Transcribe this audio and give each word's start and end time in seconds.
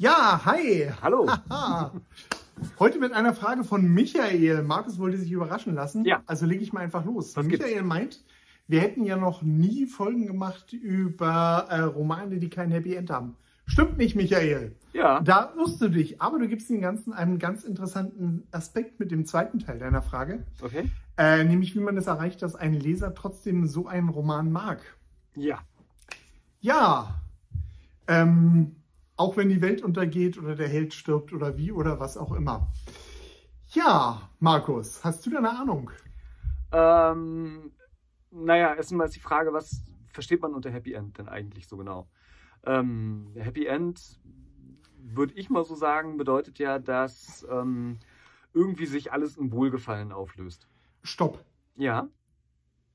Ja, 0.00 0.40
hi. 0.46 0.90
Hallo. 1.02 1.28
Heute 2.78 2.98
mit 2.98 3.12
einer 3.12 3.34
Frage 3.34 3.64
von 3.64 3.86
Michael. 3.86 4.62
Markus 4.62 4.98
wollte 4.98 5.18
sich 5.18 5.30
überraschen 5.30 5.74
lassen. 5.74 6.06
Ja. 6.06 6.22
Also 6.24 6.46
lege 6.46 6.62
ich 6.62 6.72
mal 6.72 6.80
einfach 6.80 7.04
los. 7.04 7.36
Was 7.36 7.46
gibt's? 7.46 7.66
Michael 7.66 7.82
meint, 7.82 8.24
wir 8.66 8.80
hätten 8.80 9.04
ja 9.04 9.18
noch 9.18 9.42
nie 9.42 9.84
Folgen 9.84 10.26
gemacht 10.26 10.72
über 10.72 11.66
äh, 11.68 11.80
Romane, 11.80 12.38
die 12.38 12.48
kein 12.48 12.70
Happy 12.70 12.94
End 12.94 13.10
haben. 13.10 13.36
Stimmt 13.66 13.98
nicht, 13.98 14.16
Michael. 14.16 14.74
Ja. 14.94 15.20
Da 15.20 15.52
irrst 15.58 15.82
du 15.82 15.90
dich. 15.90 16.22
Aber 16.22 16.38
du 16.38 16.48
gibst 16.48 16.70
den 16.70 16.80
Ganzen 16.80 17.12
einen 17.12 17.38
ganz 17.38 17.64
interessanten 17.64 18.44
Aspekt 18.52 19.00
mit 19.00 19.10
dem 19.10 19.26
zweiten 19.26 19.58
Teil 19.58 19.78
deiner 19.78 20.00
Frage. 20.00 20.46
Okay. 20.62 20.90
Äh, 21.18 21.44
nämlich, 21.44 21.74
wie 21.74 21.80
man 21.80 21.98
es 21.98 22.06
erreicht, 22.06 22.40
dass 22.40 22.54
ein 22.54 22.72
Leser 22.72 23.14
trotzdem 23.14 23.66
so 23.66 23.86
einen 23.86 24.08
Roman 24.08 24.50
mag. 24.50 24.80
Ja. 25.34 25.58
Ja, 26.62 27.20
ähm, 28.08 28.76
auch 29.20 29.36
wenn 29.36 29.50
die 29.50 29.60
Welt 29.60 29.82
untergeht 29.82 30.38
oder 30.38 30.56
der 30.56 30.66
Held 30.66 30.94
stirbt 30.94 31.34
oder 31.34 31.58
wie 31.58 31.72
oder 31.72 32.00
was 32.00 32.16
auch 32.16 32.32
immer. 32.32 32.72
Ja, 33.68 34.30
Markus, 34.38 35.04
hast 35.04 35.26
du 35.26 35.30
da 35.30 35.38
eine 35.38 35.50
Ahnung? 35.50 35.90
Ähm, 36.72 37.70
naja, 38.30 38.74
erstmal 38.74 39.08
ist 39.08 39.16
die 39.16 39.20
Frage, 39.20 39.52
was 39.52 39.84
versteht 40.10 40.40
man 40.40 40.54
unter 40.54 40.70
Happy 40.70 40.94
End 40.94 41.18
denn 41.18 41.28
eigentlich 41.28 41.68
so 41.68 41.76
genau? 41.76 42.08
Ähm, 42.64 43.32
Happy 43.34 43.66
End, 43.66 44.18
würde 44.96 45.34
ich 45.34 45.50
mal 45.50 45.64
so 45.64 45.74
sagen, 45.74 46.16
bedeutet 46.16 46.58
ja, 46.58 46.78
dass 46.78 47.46
ähm, 47.50 47.98
irgendwie 48.54 48.86
sich 48.86 49.12
alles 49.12 49.36
in 49.36 49.52
Wohlgefallen 49.52 50.12
auflöst. 50.12 50.66
Stopp. 51.02 51.44
Ja. 51.76 52.08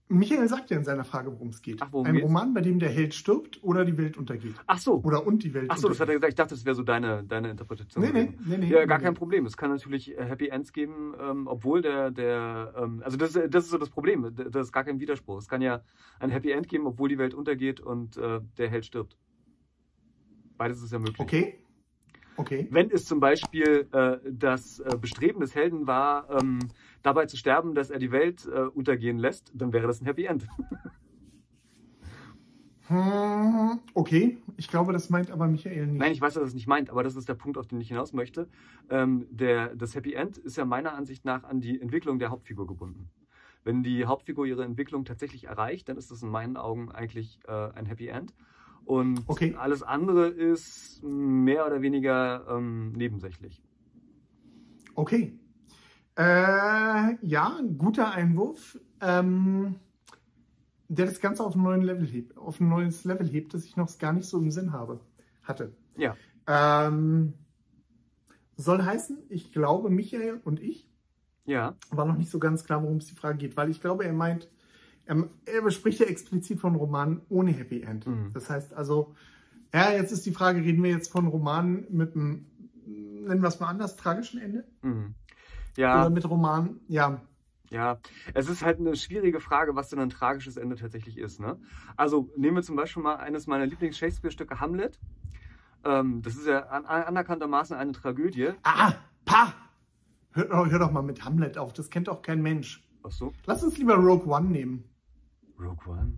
Michael 0.08 0.48
sagt 0.48 0.70
ja 0.70 0.78
in 0.78 0.84
seiner 0.84 1.04
Frage, 1.04 1.32
worum 1.32 1.50
es 1.50 1.64
geht. 1.64 1.82
Ach, 1.82 1.88
worum 1.92 2.06
Ein 2.06 2.14
geht's? 2.14 2.26
Roman, 2.26 2.54
bei 2.54 2.62
dem 2.62 2.78
der 2.78 2.90
Held 2.90 3.16
stirbt 3.16 3.64
oder 3.64 3.86
die 3.86 3.98
Welt 3.98 4.18
untergeht. 4.18 4.54
Ach 4.68 4.78
so. 4.78 5.02
Oder 5.04 5.26
und 5.26 5.44
die 5.44 5.54
Welt 5.56 5.66
Ach 5.70 5.78
so, 5.78 5.88
das 5.88 6.00
hat 6.00 6.10
er 6.10 6.16
untergeht. 6.16 6.22
gesagt. 6.22 6.32
Ich 6.32 6.36
dachte, 6.36 6.56
das 6.56 6.66
wäre 6.66 6.76
so 6.76 6.84
deine, 6.84 7.24
deine 7.24 7.50
Interpretation. 7.50 8.04
Nee, 8.04 8.12
nee, 8.12 8.34
nee, 8.46 8.58
nee. 8.58 8.68
Ja, 8.68 8.86
gar 8.86 9.00
nee. 9.00 9.06
kein 9.06 9.16
Problem. 9.16 9.48
Es 9.48 9.58
kann 9.58 9.72
natürlich 9.72 10.16
äh, 10.16 10.24
Happy 10.24 10.50
Ends 10.50 10.74
geben, 10.74 11.16
ähm, 11.20 11.48
obwohl 11.48 11.82
der, 11.82 12.12
der 12.12 12.74
ähm, 12.78 13.02
also 13.04 13.18
das, 13.18 13.34
das 13.34 13.64
ist 13.66 13.72
so 13.72 13.80
das 13.80 13.90
Problem. 13.90 14.32
Das 14.36 14.68
ist 14.68 14.72
gar 14.72 14.84
kein 14.84 15.00
Widerspruch. 15.00 15.40
Es 15.40 15.48
kann 15.48 15.62
ja 15.62 15.82
ein 16.20 16.30
Happy 16.30 16.52
End 16.52 16.68
geben, 16.68 16.86
obwohl 16.86 17.10
die 17.10 17.18
Welt 17.18 17.34
untergeht 17.34 17.80
und 17.80 18.18
äh, 18.18 18.42
der 18.60 18.70
Held 18.70 18.86
stirbt. 18.86 19.18
Beides 20.58 20.84
ist 20.84 20.92
ja 20.92 21.00
möglich. 21.00 21.20
Okay. 21.20 21.65
Okay. 22.38 22.68
Wenn 22.70 22.92
es 22.92 23.06
zum 23.06 23.20
Beispiel 23.20 23.88
äh, 23.92 24.18
das 24.30 24.80
äh, 24.80 24.98
Bestreben 25.00 25.40
des 25.40 25.56
Helden 25.56 25.88
war, 25.88 26.30
ähm, 26.30 26.60
dabei 27.02 27.26
zu 27.28 27.38
sterben, 27.38 27.76
dass 27.76 27.90
er 27.90 28.00
die 28.00 28.12
Welt 28.12 28.46
äh, 28.46 28.62
untergehen 28.62 29.18
lässt, 29.18 29.52
dann 29.54 29.72
wäre 29.74 29.88
das 29.88 30.02
ein 30.02 30.06
Happy 30.06 30.26
End. 30.26 30.48
Hm, 32.88 33.80
okay. 33.96 34.38
Ich 34.58 34.68
glaube, 34.68 34.94
das 34.94 35.10
meint 35.10 35.32
aber 35.32 35.48
Michael 35.48 35.88
nicht. 35.88 36.00
Nein, 36.00 36.12
ich 36.12 36.22
weiß, 36.22 36.36
dass 36.36 36.44
er 36.44 36.46
das 36.46 36.54
nicht 36.54 36.68
meint, 36.68 36.92
aber 36.92 37.04
das 37.04 37.16
ist 37.16 37.28
der 37.28 37.34
Punkt, 37.34 37.58
auf 37.58 37.66
den 37.66 37.82
ich 37.82 37.88
hinaus 37.88 38.14
möchte. 38.14 38.48
Ähm, 38.90 39.26
der, 39.32 39.76
das 39.76 39.96
Happy 39.96 40.14
End 40.14 40.38
ist 40.38 40.56
ja 40.58 40.66
meiner 40.66 40.94
Ansicht 40.94 41.26
nach 41.26 41.44
an 41.44 41.62
die 41.62 41.82
Entwicklung 41.82 42.20
der 42.20 42.30
Hauptfigur 42.30 42.68
gebunden. 42.68 43.10
Wenn 43.64 43.82
die 43.82 44.06
Hauptfigur 44.06 44.46
ihre 44.46 44.64
Entwicklung 44.64 45.04
tatsächlich 45.06 45.46
erreicht, 45.46 45.90
dann 45.90 45.98
ist 45.98 46.12
das 46.12 46.22
in 46.22 46.30
meinen 46.30 46.58
Augen 46.58 46.92
eigentlich 46.92 47.40
äh, 47.48 47.72
ein 47.74 47.88
Happy 47.88 48.08
End. 48.08 48.36
Und 48.86 49.26
Okay. 49.28 49.56
alles 49.56 49.84
andere 49.84 50.28
ist 50.30 51.02
mehr 51.04 51.66
oder 51.66 51.82
weniger 51.82 52.46
ähm, 52.50 52.92
nebensächlich. 52.94 53.64
Okay. 54.96 55.38
Äh, 56.18 57.16
ja, 57.26 57.60
guter 57.78 58.12
Einwurf. 58.12 58.80
Ähm, 59.02 59.76
der 60.88 61.06
das 61.08 61.20
Ganze 61.20 61.44
auf, 61.44 61.56
hebt, 61.56 62.38
auf 62.38 62.60
ein 62.60 62.70
neues 62.70 63.04
Level 63.06 63.28
hebt, 63.28 63.54
das 63.54 63.66
ich 63.66 63.76
noch 63.76 63.98
gar 63.98 64.14
nicht 64.14 64.28
so 64.28 64.38
im 64.38 64.52
Sinn 64.52 64.72
habe, 64.72 65.00
hatte. 65.44 65.76
Ja. 65.98 66.16
Ähm, 66.48 67.34
soll 68.56 68.84
heißen, 68.84 69.18
ich 69.30 69.52
glaube, 69.52 69.90
Michael 69.90 70.42
und 70.44 70.62
ich 70.62 70.88
Ja, 71.46 71.76
war 71.90 72.06
noch 72.06 72.18
nicht 72.18 72.30
so 72.30 72.40
ganz 72.40 72.64
klar, 72.64 72.84
worum 72.84 72.98
es 72.98 73.08
die 73.08 73.16
Frage 73.16 73.38
geht, 73.38 73.58
weil 73.58 73.70
ich 73.70 73.82
glaube, 73.82 74.06
er 74.06 74.14
meint, 74.14 74.50
er, 75.06 75.30
er 75.46 75.62
bespricht 75.62 76.00
ja 76.00 76.06
explizit 76.08 76.60
von 76.60 76.76
Romanen 76.76 77.22
ohne 77.30 77.52
Happy 77.52 77.82
End. 77.82 78.06
Mhm. 78.08 78.32
Das 78.34 78.50
heißt 78.50 78.74
also, 78.74 79.16
ja, 79.74 79.92
jetzt 79.92 80.12
ist 80.12 80.26
die 80.26 80.32
Frage, 80.32 80.62
reden 80.62 80.84
wir 80.84 80.92
jetzt 80.92 81.12
von 81.12 81.28
Romanen 81.28 81.86
mit 81.90 82.16
einem, 82.16 82.46
nennen 82.86 83.42
wir 83.42 83.48
es 83.48 83.60
mal 83.60 83.68
anders, 83.68 83.96
tragischen 83.96 84.40
Ende? 84.40 84.66
mhm. 84.82 85.16
Oder 85.78 85.82
ja, 85.88 86.10
mit 86.10 86.30
Romanen, 86.30 86.80
ja, 86.88 87.22
ja. 87.70 88.00
Es 88.34 88.48
ist 88.48 88.64
halt 88.64 88.80
eine 88.80 88.96
schwierige 88.96 89.42
Frage, 89.42 89.76
was 89.76 89.90
denn 89.90 90.00
ein 90.00 90.10
tragisches 90.10 90.56
Ende 90.56 90.78
tatsächlich 90.78 91.18
ist. 91.18 91.42
Ne? 91.42 91.60
Also 91.98 92.30
nehmen 92.38 92.56
wir 92.56 92.64
zum 92.64 92.78
Beispiel 92.78 93.04
mal 93.04 93.16
eines 93.18 93.46
meiner 93.46 93.66
Lieblings-Shakespeare-Stücke, 93.66 94.62
Hamlet. 94.62 94.98
Ähm, 95.84 96.22
das 96.22 96.36
ist 96.38 96.48
ja 96.48 96.60
an, 96.68 96.86
an, 96.86 97.04
anerkanntermaßen 97.04 97.76
eine 97.76 97.92
Tragödie. 97.92 98.52
Ah, 98.64 98.94
pa! 99.26 99.54
Hör, 100.32 100.46
doch- 100.46 100.70
hör 100.70 100.80
doch 100.80 100.92
mal 100.92 101.02
mit 101.04 101.26
Hamlet 101.26 101.58
auf, 101.58 101.74
das 101.74 101.90
kennt 101.90 102.08
doch 102.08 102.22
kein 102.22 102.42
Mensch. 102.42 102.88
Ach 103.04 103.12
so, 103.12 103.34
Lass 103.46 103.62
uns 103.64 103.78
lieber 103.78 103.96
Rogue 103.96 104.28
One 104.34 104.48
nehmen. 104.48 104.86
Rogue 105.60 105.88
One. 105.88 106.14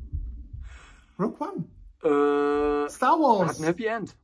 Rogue 1.20 1.38
One. 1.40 1.66
Äh, 2.04 2.90
Star 2.90 3.20
Wars. 3.20 3.50
hat 3.50 3.60
ein 3.60 3.64
Happy 3.66 3.86
End. 3.86 4.16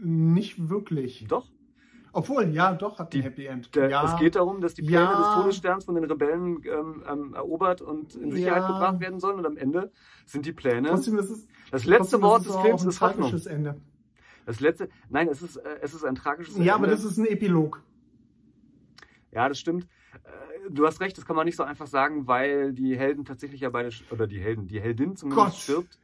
Nicht 0.00 0.68
wirklich. 0.68 1.26
Doch. 1.28 1.50
Obwohl, 2.14 2.48
ja, 2.48 2.74
doch, 2.74 2.98
hat 2.98 3.08
ein 3.08 3.10
Die- 3.10 3.22
Happy 3.22 3.46
End. 3.46 3.74
Der, 3.74 3.88
ja. 3.88 4.04
Es 4.04 4.18
geht 4.20 4.34
darum, 4.36 4.60
dass 4.60 4.74
die 4.74 4.82
Pläne 4.82 5.02
Ja. 5.04 5.18
des 5.18 5.34
Todessterns 5.42 5.84
von 5.86 5.94
den 5.94 6.04
Rebellen 6.04 6.62
ähm, 6.66 7.02
ähm, 7.08 7.34
erobert 7.34 7.80
und 7.80 8.14
in 8.16 8.32
Sicherheit 8.32 8.62
Ja. 8.62 8.66
gebracht 8.68 9.00
werden 9.00 9.18
sollen. 9.20 9.38
Und 9.38 9.46
am 9.46 9.56
Ende 9.56 9.90
sind 10.26 10.44
die 10.44 10.52
Pläne. 10.52 10.88
Trotzdem, 10.88 11.16
das 11.16 11.30
ist, 11.30 11.48
das 11.70 11.84
letzte 11.86 12.20
Wort 12.20 12.44
des 12.44 12.54
Films 12.56 12.82
ein 12.82 12.88
ist 12.90 13.00
Hoffnung. 13.00 13.30
tragisches 13.30 13.46
Ende. 13.46 13.80
Das 14.44 14.60
letzte. 14.60 14.88
Nein, 15.08 15.28
es 15.28 15.40
ist, 15.40 15.56
äh, 15.56 15.78
es 15.80 15.94
ist 15.94 16.04
ein 16.04 16.14
tragisches 16.16 16.56
Ja, 16.58 16.74
aber 16.74 16.84
Ende. 16.84 16.96
das 16.96 17.04
ist 17.04 17.16
ein 17.16 17.26
Epilog. 17.26 17.82
Ja, 19.30 19.48
das 19.48 19.58
stimmt. 19.58 19.86
Äh, 20.14 20.70
Du 20.70 20.86
hast 20.86 21.00
recht, 21.00 21.18
das 21.18 21.26
kann 21.26 21.34
man 21.36 21.44
nicht 21.44 21.56
so 21.56 21.64
einfach 21.64 21.88
sagen, 21.88 22.28
weil 22.28 22.72
die 22.72 22.96
Helden 22.96 23.24
tatsächlich 23.24 23.60
ja 23.62 23.70
beide, 23.70 23.90
oder 24.10 24.26
die 24.28 24.40
Helden, 24.40 24.68
die 24.68 24.80
Heldin 24.80 25.16
zumindest 25.16 25.44
Gott. 25.44 25.54
stirbt. 25.54 25.98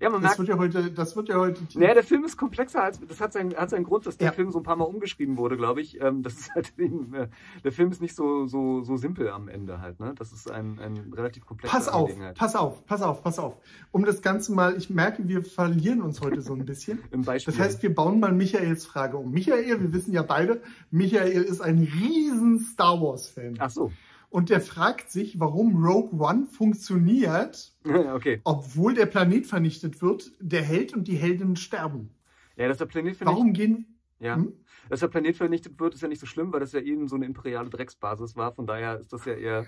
Ja, 0.00 0.10
man 0.10 0.22
Das 0.22 0.30
merkt, 0.36 0.38
wird 0.38 0.48
ja 0.48 0.58
heute, 0.58 0.90
das 0.90 1.16
wird 1.16 1.28
ja 1.28 1.36
heute. 1.36 1.60
naja, 1.74 1.94
der 1.94 2.04
Film 2.04 2.24
ist 2.24 2.36
komplexer 2.36 2.82
als, 2.84 3.00
das 3.00 3.20
hat 3.20 3.32
seinen, 3.32 3.54
hat 3.56 3.70
seinen 3.70 3.84
Grund, 3.84 4.06
dass 4.06 4.16
der 4.16 4.28
Ja. 4.28 4.32
Film 4.32 4.50
so 4.50 4.58
ein 4.58 4.62
paar 4.62 4.76
Mal 4.76 4.84
umgeschrieben 4.84 5.36
wurde, 5.36 5.56
glaube 5.56 5.80
ich. 5.80 6.00
Ähm, 6.00 6.22
das 6.22 6.34
ist 6.34 6.54
halt, 6.54 6.72
äh, 6.78 7.28
der 7.64 7.72
Film 7.72 7.90
ist 7.90 8.00
nicht 8.00 8.14
so, 8.14 8.46
so, 8.46 8.82
so 8.82 8.96
simpel 8.96 9.30
am 9.30 9.48
Ende 9.48 9.80
halt, 9.80 10.00
ne? 10.00 10.14
Das 10.16 10.32
ist 10.32 10.50
ein, 10.50 10.78
ein 10.78 11.12
relativ 11.14 11.46
komplexer 11.46 11.76
Pass 11.76 11.88
auf, 11.88 12.10
pass 12.36 12.54
auf, 12.56 12.86
pass 12.86 13.02
auf, 13.02 13.22
pass 13.22 13.38
auf. 13.38 13.56
Um 13.90 14.04
das 14.04 14.22
Ganze 14.22 14.52
mal, 14.52 14.76
ich 14.76 14.90
merke, 14.90 15.26
wir 15.28 15.42
verlieren 15.42 16.00
uns 16.02 16.20
heute 16.20 16.42
so 16.42 16.54
ein 16.54 16.64
bisschen. 16.64 17.00
Im 17.10 17.22
Beispiel. 17.22 17.52
Das 17.54 17.60
heißt, 17.62 17.82
wir 17.82 17.94
bauen 17.94 18.20
mal 18.20 18.32
Michaels 18.32 18.86
Frage 18.86 19.16
um. 19.16 19.30
Michael, 19.32 19.80
wir 19.80 19.92
wissen 19.92 20.12
ja 20.12 20.22
beide, 20.22 20.62
Michael 20.90 21.42
ist 21.42 21.60
ein 21.60 21.78
riesen 21.78 22.60
Star 22.60 23.00
Wars-Fan. 23.00 23.56
Ach 23.58 23.70
so. 23.70 23.92
Und 24.30 24.50
der 24.50 24.60
fragt 24.60 25.10
sich, 25.10 25.40
warum 25.40 25.82
Rogue 25.84 26.18
One 26.20 26.46
funktioniert, 26.46 27.72
okay. 28.14 28.40
obwohl 28.44 28.94
der 28.94 29.06
Planet 29.06 29.46
vernichtet 29.46 30.02
wird, 30.02 30.32
der 30.40 30.62
Held 30.62 30.92
und 30.94 31.08
die 31.08 31.16
Heldin 31.16 31.56
sterben. 31.56 32.10
Ja, 32.56 32.68
dass 32.68 32.78
der 32.78 32.86
Planet 32.86 33.16
vernichtet, 33.16 33.36
Warum 33.38 33.52
gehen. 33.52 33.98
ja, 34.18 34.36
Hm? 34.36 34.52
dass 34.90 35.00
der 35.00 35.08
Planet 35.08 35.36
vernichtet 35.36 35.78
wird, 35.78 35.94
ist 35.94 36.02
ja 36.02 36.08
nicht 36.08 36.20
so 36.20 36.26
schlimm, 36.26 36.52
weil 36.52 36.60
das 36.60 36.72
ja 36.72 36.80
eben 36.80 37.08
so 37.08 37.16
eine 37.16 37.24
imperiale 37.26 37.70
Drecksbasis 37.70 38.36
war. 38.36 38.52
Von 38.52 38.66
daher 38.66 38.98
ist 38.98 39.12
das 39.12 39.24
ja 39.24 39.34
eher, 39.34 39.66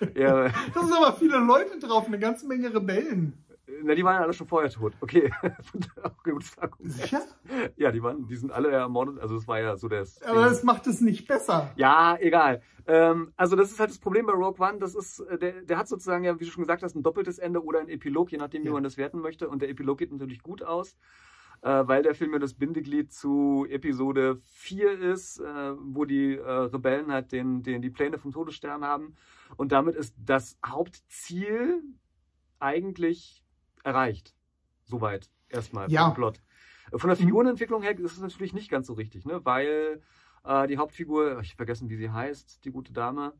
eher 0.14 0.52
Da 0.74 0.84
sind 0.84 0.92
aber 0.94 1.14
viele 1.14 1.38
Leute 1.38 1.78
drauf, 1.78 2.06
eine 2.06 2.18
ganze 2.18 2.46
Menge 2.46 2.72
Rebellen. 2.72 3.44
Na, 3.82 3.94
die 3.94 4.04
waren 4.04 4.14
ja 4.16 4.22
alle 4.22 4.32
schon 4.32 4.46
vorher 4.46 4.70
tot. 4.70 4.92
Okay. 5.00 5.30
Sicher? 6.80 7.22
Ja, 7.76 7.90
die 7.90 8.02
waren, 8.02 8.26
die 8.26 8.36
sind 8.36 8.52
alle 8.52 8.70
ermordet. 8.70 9.18
Also 9.18 9.36
es 9.36 9.46
war 9.48 9.60
ja 9.60 9.76
so 9.76 9.88
das. 9.88 10.22
Aber 10.22 10.42
das 10.42 10.62
macht 10.62 10.86
es 10.86 11.00
nicht 11.00 11.26
besser. 11.26 11.70
Ja, 11.76 12.16
egal. 12.20 12.62
Ähm, 12.86 13.32
also 13.36 13.56
das 13.56 13.70
ist 13.70 13.80
halt 13.80 13.90
das 13.90 13.98
Problem 13.98 14.26
bei 14.26 14.32
Rogue 14.32 14.58
One. 14.66 14.78
Das 14.78 14.94
ist, 14.94 15.20
äh, 15.20 15.38
der, 15.38 15.62
der 15.62 15.78
hat 15.78 15.88
sozusagen 15.88 16.24
ja, 16.24 16.38
wie 16.40 16.44
du 16.44 16.50
schon 16.50 16.62
gesagt 16.62 16.82
hast, 16.82 16.94
ein 16.94 17.02
doppeltes 17.02 17.38
Ende 17.38 17.62
oder 17.62 17.80
ein 17.80 17.88
Epilog, 17.88 18.30
je 18.32 18.38
nachdem, 18.38 18.62
wie 18.62 18.68
Ja. 18.68 18.72
man 18.72 18.82
das 18.82 18.96
werten 18.96 19.20
möchte. 19.20 19.48
Und 19.48 19.62
der 19.62 19.68
Epilog 19.68 19.98
geht 19.98 20.10
natürlich 20.12 20.42
gut 20.42 20.62
aus, 20.62 20.96
äh, 21.62 21.68
weil 21.86 22.02
der 22.02 22.14
Film 22.14 22.32
ja 22.32 22.38
das 22.38 22.54
Bindeglied 22.54 23.12
zu 23.12 23.66
Episode 23.68 24.40
4 24.44 24.98
ist, 25.00 25.38
äh, 25.40 25.74
wo 25.78 26.04
die 26.04 26.36
äh, 26.36 26.50
Rebellen 26.50 27.12
halt 27.12 27.32
den, 27.32 27.62
den, 27.62 27.82
die 27.82 27.90
Pläne 27.90 28.18
vom 28.18 28.32
Todesstern 28.32 28.84
haben. 28.84 29.14
Und 29.56 29.72
damit 29.72 29.94
ist 29.96 30.14
das 30.24 30.56
Hauptziel 30.64 31.82
eigentlich 32.60 33.44
erreicht. 33.84 34.34
Soweit 34.84 35.30
erstmal 35.48 35.90
Ja. 35.90 36.10
Plot. 36.10 36.40
Von 36.94 37.08
der 37.08 37.16
Figurenentwicklung 37.16 37.82
her 37.82 37.98
ist 37.98 38.12
es 38.12 38.20
natürlich 38.20 38.54
nicht 38.54 38.70
ganz 38.70 38.86
so 38.86 38.94
richtig, 38.94 39.26
ne? 39.26 39.44
weil 39.44 40.00
äh, 40.44 40.66
die 40.66 40.78
Hauptfigur, 40.78 41.40
ich 41.40 41.50
hab 41.50 41.56
vergessen, 41.56 41.90
wie 41.90 41.96
sie 41.96 42.10
heißt, 42.10 42.64
die 42.64 42.70
gute 42.70 42.92
Dame, 42.92 43.34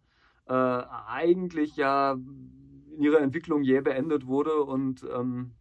äh, 0.46 0.52
eigentlich 0.52 1.76
ja 1.76 2.12
in 2.12 3.02
ihrer 3.02 3.20
Entwicklung 3.20 3.62
jäh 3.62 3.80
beendet 3.80 4.26
wurde 4.26 4.62
und 4.64 5.04
ähm, 5.04 5.54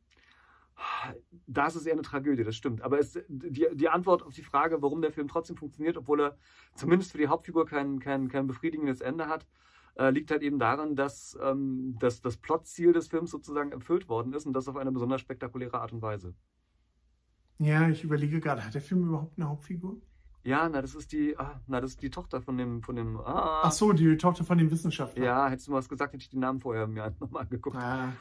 das 1.48 1.76
ist 1.76 1.86
eher 1.86 1.94
eine 1.94 2.02
Tragödie, 2.02 2.44
das 2.44 2.56
stimmt. 2.56 2.82
Aber 2.82 3.00
es, 3.00 3.20
die, 3.28 3.68
die 3.74 3.90
Antwort 3.90 4.24
auf 4.24 4.34
die 4.34 4.44
Frage, 4.44 4.82
warum 4.82 5.02
der 5.02 5.12
Film 5.12 5.28
trotzdem 5.28 5.56
funktioniert, 5.56 5.98
obwohl 5.98 6.22
er 6.22 6.38
zumindest 6.76 7.12
für 7.12 7.18
die 7.18 7.28
Hauptfigur 7.28 7.66
kein, 7.66 8.00
kein, 8.00 8.28
kein 8.28 8.48
befriedigendes 8.48 9.02
Ende 9.02 9.28
hat, 9.28 9.48
äh, 9.98 10.12
liegt 10.12 10.32
halt 10.32 10.42
eben 10.42 10.60
daran, 10.60 10.96
dass, 10.96 11.38
ähm, 11.42 11.96
dass 12.00 12.22
das 12.22 12.38
Plotziel 12.38 12.94
des 12.94 13.08
Films 13.08 13.32
sozusagen 13.32 13.72
erfüllt 13.72 14.10
worden 14.10 14.34
ist 14.34 14.46
und 14.46 14.54
das 14.54 14.68
auf 14.68 14.78
eine 14.78 14.92
besonders 14.92 15.22
spektakuläre 15.22 15.80
Art 15.80 15.92
und 15.92 16.02
Weise. 16.02 16.34
Ja, 17.60 17.90
ich 17.90 18.04
überlege 18.04 18.40
gerade, 18.40 18.64
hat 18.64 18.74
der 18.74 18.82
Film 18.82 19.08
überhaupt 19.08 19.38
eine 19.38 19.50
Hauptfigur? 19.50 19.98
Ja, 20.44 20.70
na, 20.70 20.82
das 20.82 20.96
ist 20.96 21.12
die, 21.12 21.38
ah, 21.38 21.60
na, 21.68 21.82
das 21.82 21.92
ist 21.92 22.02
die 22.02 22.10
Tochter 22.10 22.42
von 22.42 22.58
dem, 22.58 22.82
von 22.84 22.96
dem, 22.96 23.18
ah. 23.18 23.64
Ach 23.64 23.72
so, 23.72 23.92
die 23.92 24.16
Tochter 24.18 24.44
von 24.44 24.58
dem 24.58 24.72
Wissenschaftler. 24.72 25.26
Ja, 25.26 25.50
hättest 25.50 25.68
du 25.68 25.72
mal 25.72 25.80
was 25.80 25.90
gesagt, 25.90 26.14
hätte 26.14 26.22
ich 26.22 26.30
die 26.30 26.38
Namen 26.38 26.62
vorher 26.62 26.88
mir 26.88 27.14
nochmal 27.20 27.44
angeguckt. 27.44 27.76
Ah, 27.76 28.14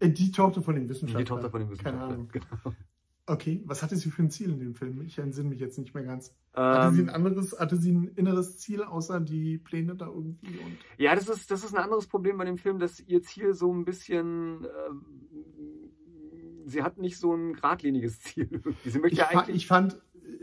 äh, 0.00 0.10
die 0.10 0.32
Tochter 0.32 0.62
von 0.62 0.74
dem 0.74 0.88
Wissenschaftler. 0.88 1.20
Die 1.20 1.28
Tochter 1.28 1.50
von 1.50 1.60
dem 1.60 1.68
Keine 1.78 1.98
Wissenschaftler. 1.98 2.14
Ahnung. 2.14 2.28
Genau. 2.32 2.76
Okay, 3.26 3.62
was 3.64 3.82
hatte 3.82 3.94
sie 3.96 4.10
für 4.10 4.22
ein 4.22 4.30
Ziel 4.30 4.50
in 4.50 4.58
dem 4.58 4.74
Film? 4.74 5.02
Ich 5.02 5.18
entsinne 5.18 5.50
mich 5.50 5.60
jetzt 5.60 5.78
nicht 5.78 5.94
mehr 5.94 6.02
ganz. 6.04 6.34
Hatte 6.52 6.94
sie 6.96 7.02
ein 7.02 7.08
Ähm, 7.08 7.14
anderes, 7.14 7.56
hatte 7.58 7.76
sie 7.76 7.92
ein 7.92 8.08
inneres 8.16 8.58
Ziel, 8.58 8.82
außer 8.82 9.20
die 9.20 9.58
Pläne 9.58 9.94
da 9.94 10.06
irgendwie? 10.06 10.58
Und 10.58 10.76
ja, 10.98 11.14
das 11.14 11.28
ist, 11.28 11.50
das 11.50 11.62
ist 11.62 11.72
ein 11.74 11.82
anderes 11.82 12.08
Problem 12.08 12.38
bei 12.38 12.44
dem 12.44 12.58
Film, 12.58 12.78
dass 12.80 12.98
ihr 12.98 13.22
Ziel 13.22 13.54
so 13.54 13.72
ein 13.72 13.84
bisschen, 13.84 14.64
ähm, 14.88 15.04
sie 16.66 16.82
hat 16.82 16.98
nicht 16.98 17.18
so 17.18 17.34
ein 17.34 17.52
geradliniges 17.54 18.20
Ziel. 18.20 18.62
Sie 18.84 18.98
möchte 18.98 19.14
ich, 19.14 19.18
ja 19.18 19.28
eigentlich, 19.28 19.56
ich 19.56 19.66
fand, 19.66 20.00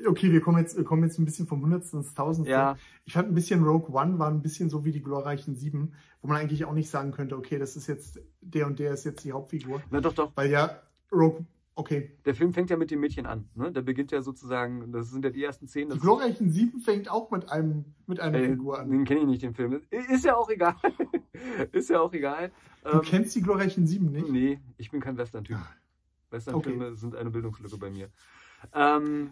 okay, 0.07 0.31
wir 0.31 0.41
kommen 0.41 0.59
jetzt, 0.59 0.77
wir 0.77 0.83
kommen 0.83 1.03
jetzt 1.03 1.19
ein 1.19 1.25
bisschen 1.25 1.47
vom 1.47 1.62
Hundertsten 1.63 2.00
ins 2.00 2.13
Tausendste. 2.13 2.51
ja, 2.53 2.77
Ich 3.06 3.13
fand 3.13 3.27
ein 3.30 3.33
bisschen 3.35 3.63
Rogue 3.63 3.94
One 3.94 4.18
war 4.19 4.30
ein 4.30 4.41
bisschen 4.41 4.69
so 4.69 4.85
wie 4.85 4.91
die 4.91 5.01
glorreichen 5.03 5.56
Sieben, 5.56 5.94
wo 6.21 6.27
man 6.27 6.38
eigentlich 6.38 6.63
auch 6.65 6.73
nicht 6.73 6.89
sagen 6.89 7.12
könnte, 7.12 7.38
okay, 7.38 7.57
das 7.59 7.75
ist 7.75 7.88
jetzt 7.88 8.19
der 8.41 8.68
und 8.68 8.80
der 8.80 8.94
ist 8.94 9.03
jetzt 9.03 9.23
die 9.25 9.33
Hauptfigur. 9.33 9.81
na 9.91 10.00
doch, 10.01 10.13
doch. 10.13 10.31
Weil 10.35 10.51
ja, 10.51 10.81
Rogue, 11.12 11.45
okay. 11.77 12.12
Der 12.25 12.35
Film 12.35 12.51
fängt 12.53 12.69
ja 12.69 12.75
mit 12.77 12.91
dem 12.91 13.00
Mädchen 13.00 13.25
an. 13.25 13.47
Ne? 13.56 13.71
Der 13.71 13.81
beginnt 13.81 14.12
ja 14.12 14.21
sozusagen, 14.21 14.91
das 14.91 15.09
sind 15.12 15.24
ja 15.24 15.31
die 15.31 15.44
ersten 15.44 15.68
Szenen. 15.68 15.91
Die 15.91 16.00
glorreichen 16.00 16.51
Sieben 16.51 16.79
fängt 16.81 17.09
auch 17.09 17.31
mit 17.31 17.50
einem, 17.50 17.85
mit 18.07 18.19
einer 18.19 18.38
Äh, 18.39 18.50
Figur 18.50 18.79
an. 18.79 18.89
den 18.89 19.06
kenne 19.06 19.21
ich 19.21 19.25
nicht, 19.27 19.44
den 19.44 19.53
Film. 19.53 19.81
Ist 19.89 20.25
ja 20.25 20.35
auch 20.35 20.50
egal. 20.50 20.75
ist 21.71 21.89
ja 21.89 22.01
auch 22.01 22.12
egal. 22.13 22.51
Du 22.83 22.89
Ähm, 22.97 23.01
kennst 23.03 23.35
die 23.35 23.41
glorreichen 23.41 23.88
Sieben 23.88 24.12
nicht? 24.12 24.29
Nee, 24.29 24.59
ich 24.77 24.91
bin 24.91 25.00
kein 25.00 25.18
Western-Typ. 25.18 25.57
Western-Filme 26.29 26.95
sind 26.95 27.15
eine 27.15 27.29
Bildungslücke 27.29 27.77
bei 27.77 27.89
mir. 27.89 28.09
Ähm, 28.73 29.31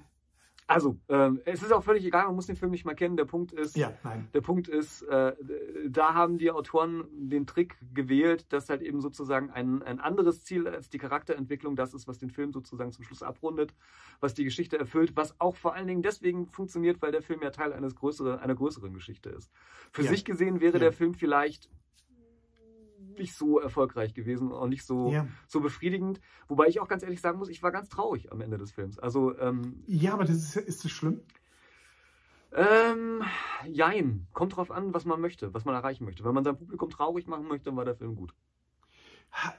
also, 0.67 0.97
ähm, 1.09 1.41
es 1.45 1.61
ist 1.61 1.71
auch 1.71 1.83
völlig 1.83 2.03
egal, 2.05 2.25
man 2.25 2.35
muss 2.35 2.47
den 2.47 2.55
Film 2.55 2.71
nicht 2.71 2.85
mal 2.85 2.95
kennen. 2.95 3.17
Der 3.17 3.25
Punkt 3.25 3.51
ist, 3.51 3.77
Ja, 3.77 3.93
der 4.33 4.41
Punkt 4.41 4.67
ist, 4.67 5.03
äh, 5.03 5.33
da 5.87 6.13
haben 6.13 6.37
die 6.37 6.49
Autoren 6.49 7.05
den 7.11 7.45
Trick 7.45 7.77
gewählt, 7.93 8.51
dass 8.51 8.69
halt 8.69 8.81
eben 8.81 8.99
sozusagen 8.99 9.51
ein, 9.51 9.83
ein 9.83 9.99
anderes 9.99 10.43
Ziel 10.43 10.67
als 10.67 10.89
die 10.89 10.97
Charakterentwicklung 10.97 11.75
das 11.75 11.93
ist, 11.93 12.07
was 12.07 12.17
den 12.17 12.31
Film 12.31 12.51
sozusagen 12.51 12.91
zum 12.91 13.03
Schluss 13.05 13.21
abrundet, 13.21 13.75
was 14.19 14.33
die 14.33 14.43
Geschichte 14.43 14.77
erfüllt, 14.79 15.15
was 15.15 15.39
auch 15.39 15.55
vor 15.55 15.75
allen 15.75 15.87
Dingen 15.87 16.01
deswegen 16.01 16.47
funktioniert, 16.47 17.01
weil 17.01 17.11
der 17.11 17.21
Film 17.21 17.41
ja 17.43 17.51
Teil 17.51 17.71
eines 17.71 17.95
größeren, 17.95 18.39
einer 18.39 18.55
größeren 18.55 18.93
Geschichte 18.93 19.29
ist. 19.29 19.51
Für 19.91 20.01
Ja. 20.03 20.09
sich 20.09 20.25
gesehen 20.25 20.61
wäre 20.61 20.73
Ja. 20.73 20.79
der 20.79 20.91
Film 20.91 21.13
vielleicht 21.13 21.69
nicht 23.19 23.35
so 23.35 23.59
erfolgreich 23.59 24.13
gewesen 24.13 24.51
und 24.51 24.69
nicht 24.69 24.85
so, 24.85 25.11
Ja. 25.11 25.27
so 25.47 25.59
befriedigend. 25.61 26.19
Wobei 26.47 26.67
ich 26.67 26.79
auch 26.79 26.87
ganz 26.87 27.03
ehrlich 27.03 27.21
sagen 27.21 27.37
muss, 27.39 27.49
ich 27.49 27.61
war 27.63 27.71
ganz 27.71 27.89
traurig 27.89 28.31
am 28.31 28.41
Ende 28.41 28.57
des 28.57 28.71
Films. 28.71 28.99
Also, 28.99 29.37
ähm, 29.39 29.83
ja, 29.87 30.13
aber 30.13 30.25
das 30.25 30.35
ist, 30.37 30.55
ist 30.57 30.83
das 30.85 30.91
schlimm? 30.91 31.21
ähm, 32.53 33.21
jein. 33.67 34.27
Kommt 34.33 34.55
drauf 34.55 34.71
an, 34.71 34.93
was 34.93 35.05
man 35.05 35.19
möchte, 35.19 35.53
was 35.53 35.65
man 35.65 35.75
erreichen 35.75 36.05
möchte. 36.05 36.23
Wenn 36.23 36.33
man 36.33 36.43
sein 36.43 36.57
Publikum 36.57 36.89
traurig 36.89 37.27
machen 37.27 37.47
möchte, 37.47 37.65
dann 37.65 37.75
war 37.75 37.85
der 37.85 37.95
Film 37.95 38.15
gut. 38.15 38.33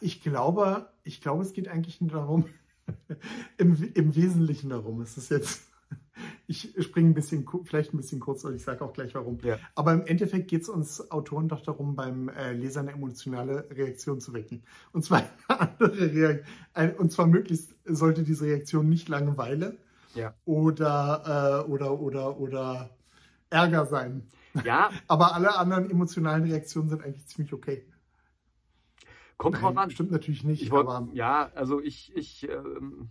Ich 0.00 0.22
glaube, 0.22 0.88
ich 1.02 1.20
glaube, 1.20 1.42
es 1.42 1.52
geht 1.52 1.68
eigentlich 1.68 2.00
nur 2.00 2.10
darum, 2.10 2.46
im, 3.58 3.92
im 3.94 4.16
Wesentlichen 4.16 4.70
darum. 4.70 5.00
Es 5.02 5.18
ist 5.18 5.30
jetzt, 5.30 5.70
ich 6.48 6.74
springe 6.78 7.10
ein 7.10 7.14
bisschen, 7.14 7.46
vielleicht 7.64 7.92
ein 7.92 7.96
bisschen 7.96 8.20
kurz 8.20 8.44
und 8.44 8.54
ich 8.54 8.62
sage 8.62 8.84
auch 8.84 8.92
gleich 8.92 9.14
warum. 9.14 9.38
Ja. 9.42 9.58
Aber 9.74 9.92
im 9.92 10.06
Endeffekt 10.06 10.48
geht 10.48 10.62
es 10.62 10.68
uns 10.68 11.10
Autoren 11.10 11.48
doch 11.48 11.60
darum, 11.60 11.96
beim 11.96 12.28
äh, 12.28 12.52
Leser 12.52 12.80
eine 12.80 12.92
emotionale 12.92 13.68
Reaktion 13.70 14.20
zu 14.20 14.32
wecken. 14.32 14.62
Und 14.92 15.04
zwar 15.04 15.18
eine 15.48 15.60
andere 15.60 16.14
Reaktion. 16.14 16.96
Und 16.98 17.12
zwar 17.12 17.26
möglichst 17.26 17.74
sollte 17.84 18.22
diese 18.22 18.44
Reaktion 18.46 18.88
nicht 18.88 19.08
Langeweile 19.08 19.76
Ja. 20.14 20.34
oder, 20.44 21.64
äh, 21.66 21.70
oder, 21.70 22.00
oder, 22.00 22.38
oder 22.38 22.90
Ärger 23.50 23.86
sein. 23.86 24.30
Ja, 24.64 24.90
Aber 25.08 25.34
alle 25.34 25.56
anderen 25.56 25.90
emotionalen 25.90 26.44
Reaktionen 26.44 26.88
sind 26.88 27.02
eigentlich 27.02 27.26
ziemlich 27.26 27.52
okay. 27.52 27.84
kommt 29.36 29.56
drauf 29.56 29.74
Nein, 29.74 29.84
an. 29.84 29.90
Stimmt 29.90 30.12
natürlich 30.12 30.44
nicht, 30.44 30.62
Ich 30.62 30.70
wollt, 30.70 30.86
aber 30.86 31.08
ja, 31.12 31.50
also 31.54 31.80
ich, 31.80 32.14
ich, 32.16 32.48
ähm, 32.48 33.10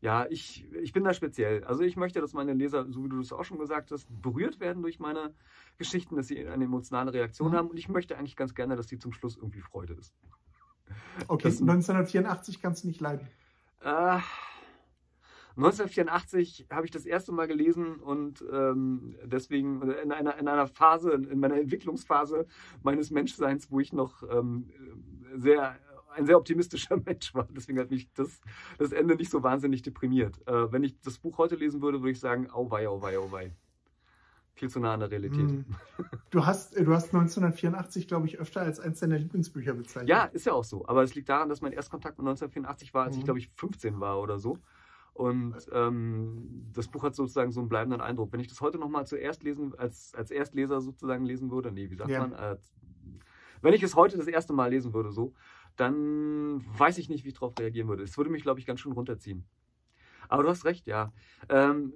ja, 0.00 0.26
ich, 0.30 0.64
ich 0.74 0.92
bin 0.92 1.02
da 1.04 1.12
speziell. 1.12 1.64
Also 1.64 1.82
ich 1.82 1.96
möchte, 1.96 2.20
dass 2.20 2.32
meine 2.32 2.52
Leser, 2.54 2.86
so 2.90 3.04
wie 3.04 3.08
du 3.08 3.18
das 3.18 3.32
auch 3.32 3.44
schon 3.44 3.58
gesagt 3.58 3.90
hast, 3.90 4.06
berührt 4.22 4.60
werden 4.60 4.82
durch 4.82 4.98
meine 5.00 5.34
Geschichten, 5.76 6.16
dass 6.16 6.28
sie 6.28 6.46
eine 6.46 6.64
emotionale 6.64 7.12
Reaktion 7.12 7.50
Mhm. 7.50 7.56
haben. 7.56 7.68
Und 7.70 7.78
ich 7.78 7.88
möchte 7.88 8.16
eigentlich 8.16 8.36
ganz 8.36 8.54
gerne, 8.54 8.76
dass 8.76 8.86
die 8.86 8.98
zum 8.98 9.12
Schluss 9.12 9.36
irgendwie 9.36 9.60
Freude 9.60 9.94
ist. 9.94 10.14
okay, 11.26 11.48
das- 11.48 11.60
1984 11.60 12.60
kannst 12.62 12.84
du 12.84 12.88
nicht 12.88 13.00
leiden. 13.00 13.26
Äh, 13.80 14.18
1984 15.56 16.66
habe 16.70 16.86
ich 16.86 16.92
das 16.92 17.04
erste 17.04 17.32
Mal 17.32 17.48
gelesen 17.48 17.96
und 17.96 18.44
ähm, 18.52 19.16
deswegen 19.24 19.82
in 19.82 20.12
einer, 20.12 20.38
in 20.38 20.46
einer 20.46 20.68
Phase, 20.68 21.10
in 21.12 21.40
meiner 21.40 21.56
Entwicklungsphase 21.58 22.46
meines 22.82 23.10
Menschseins, 23.10 23.70
wo 23.70 23.80
ich 23.80 23.92
noch 23.92 24.22
ähm, 24.30 24.70
sehr, 25.34 25.76
ein 26.18 26.26
sehr 26.26 26.36
optimistischer 26.36 26.96
Mensch 27.04 27.34
war. 27.34 27.48
Deswegen 27.50 27.78
hat 27.78 27.90
mich 27.90 28.12
das, 28.12 28.40
das 28.78 28.92
Ende 28.92 29.16
nicht 29.16 29.30
so 29.30 29.42
wahnsinnig 29.42 29.82
deprimiert. 29.82 30.46
Äh, 30.46 30.72
wenn 30.72 30.82
ich 30.84 31.00
das 31.00 31.18
Buch 31.18 31.38
heute 31.38 31.56
lesen 31.56 31.80
würde, 31.82 32.00
würde 32.00 32.10
ich 32.10 32.20
sagen, 32.20 32.50
au 32.50 32.70
wei, 32.70 32.88
au 32.88 33.00
wei, 33.00 33.18
au 33.18 33.30
wei. 33.32 33.54
Viel 34.54 34.68
zu 34.68 34.80
nah 34.80 34.94
an 34.94 35.00
der 35.00 35.10
Realität. 35.10 35.50
Hm. 35.50 35.64
Du 36.30 36.44
hast, 36.44 36.76
äh, 36.76 36.84
du 36.84 36.92
hast 36.92 37.14
1984, 37.14 38.06
glaube 38.06 38.26
ich, 38.26 38.38
öfter 38.38 38.60
als 38.60 38.80
eins 38.80 39.00
deiner 39.00 39.18
Lieblingsbücher 39.18 39.72
bezeichnet. 39.72 40.10
Ja, 40.10 40.24
ist 40.24 40.44
ja 40.46 40.52
auch 40.52 40.64
so. 40.64 40.86
Aber 40.86 41.02
es 41.02 41.14
liegt 41.14 41.28
daran, 41.30 41.48
dass 41.48 41.62
mein 41.62 41.72
Erstkontakt 41.72 42.18
mit 42.18 42.26
1984 42.26 42.92
war, 42.92 43.04
als 43.04 43.14
ich, 43.16 43.22
Mhm. 43.22 43.24
glaube 43.24 43.38
ich, 43.38 43.50
15 43.54 43.98
war 44.00 44.20
oder 44.20 44.38
so. 44.38 44.58
Und 45.14 45.54
ähm, 45.72 46.66
das 46.74 46.86
Buch 46.88 47.02
hat 47.02 47.14
sozusagen 47.14 47.50
so 47.50 47.60
einen 47.60 47.68
bleibenden 47.68 48.00
Eindruck. 48.00 48.32
Wenn 48.32 48.40
ich 48.40 48.48
das 48.48 48.60
heute 48.60 48.78
nochmal 48.78 49.06
zuerst 49.06 49.42
lesen, 49.42 49.74
als, 49.78 50.14
als 50.14 50.30
Erstleser 50.30 50.80
sozusagen 50.80 51.24
lesen 51.24 51.50
würde, 51.50 51.72
nee, 51.72 51.90
wie 51.90 51.96
sagt 51.96 52.10
Ja. 52.10 52.20
man? 52.20 52.34
Als, 52.34 52.72
wenn 53.62 53.74
ich 53.74 53.82
es 53.82 53.96
heute 53.96 54.16
das 54.18 54.26
erste 54.28 54.52
Mal 54.52 54.70
lesen 54.70 54.92
würde, 54.92 55.10
so, 55.10 55.32
dann 55.80 56.64
weiß 56.78 56.98
ich 56.98 57.08
nicht, 57.08 57.24
wie 57.24 57.28
ich 57.28 57.34
darauf 57.34 57.58
reagieren 57.58 57.88
würde. 57.88 58.02
Es 58.02 58.16
würde 58.16 58.30
mich, 58.30 58.42
glaube 58.42 58.60
ich, 58.60 58.66
ganz 58.66 58.80
schön 58.80 58.92
runterziehen. 58.92 59.44
Aber 60.28 60.42
du 60.42 60.48
hast 60.50 60.64
recht, 60.64 60.86
ja. 60.86 61.12
Ähm, 61.48 61.92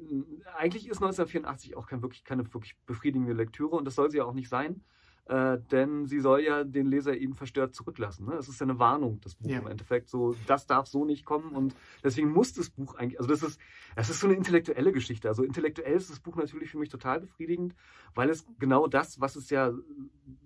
eigentlich 0.56 0.88
ist 0.88 0.96
1984 1.02 1.76
auch 1.76 1.86
kein, 1.86 2.00
wirklich, 2.02 2.24
keine 2.24 2.44
wirklich 2.54 2.76
befriedigende 2.86 3.34
Lektüre 3.34 3.76
und 3.76 3.84
das 3.84 3.94
soll 3.94 4.10
sie 4.10 4.18
ja 4.18 4.24
auch 4.24 4.32
nicht 4.34 4.48
sein. 4.48 4.82
Äh, 5.26 5.58
denn 5.70 6.06
sie 6.06 6.18
soll 6.18 6.40
ja 6.40 6.64
den 6.64 6.86
Leser 6.86 7.16
eben 7.16 7.34
verstört 7.34 7.76
zurücklassen. 7.76 8.26
Ne? 8.26 8.34
Es 8.34 8.48
ist 8.48 8.58
ja 8.58 8.64
eine 8.66 8.80
Warnung, 8.80 9.20
das 9.20 9.36
Buch 9.36 9.50
Ja. 9.50 9.60
im 9.60 9.68
Endeffekt. 9.68 10.08
So, 10.08 10.34
das 10.48 10.66
darf 10.66 10.88
so 10.88 11.04
nicht 11.04 11.24
kommen 11.24 11.52
und 11.52 11.76
deswegen 12.02 12.32
muss 12.32 12.54
das 12.54 12.70
Buch 12.70 12.96
eigentlich, 12.96 13.20
also 13.20 13.30
das 13.30 13.44
ist, 13.44 13.60
das 13.94 14.10
ist 14.10 14.18
so 14.18 14.26
eine 14.26 14.34
intellektuelle 14.34 14.90
Geschichte. 14.90 15.28
Also 15.28 15.44
intellektuell 15.44 15.94
ist 15.94 16.10
das 16.10 16.18
Buch 16.18 16.34
natürlich 16.34 16.70
für 16.70 16.78
mich 16.78 16.88
total 16.88 17.20
befriedigend, 17.20 17.76
weil 18.16 18.30
es 18.30 18.44
genau 18.58 18.88
das, 18.88 19.20
was 19.20 19.36
es 19.36 19.48
ja 19.50 19.72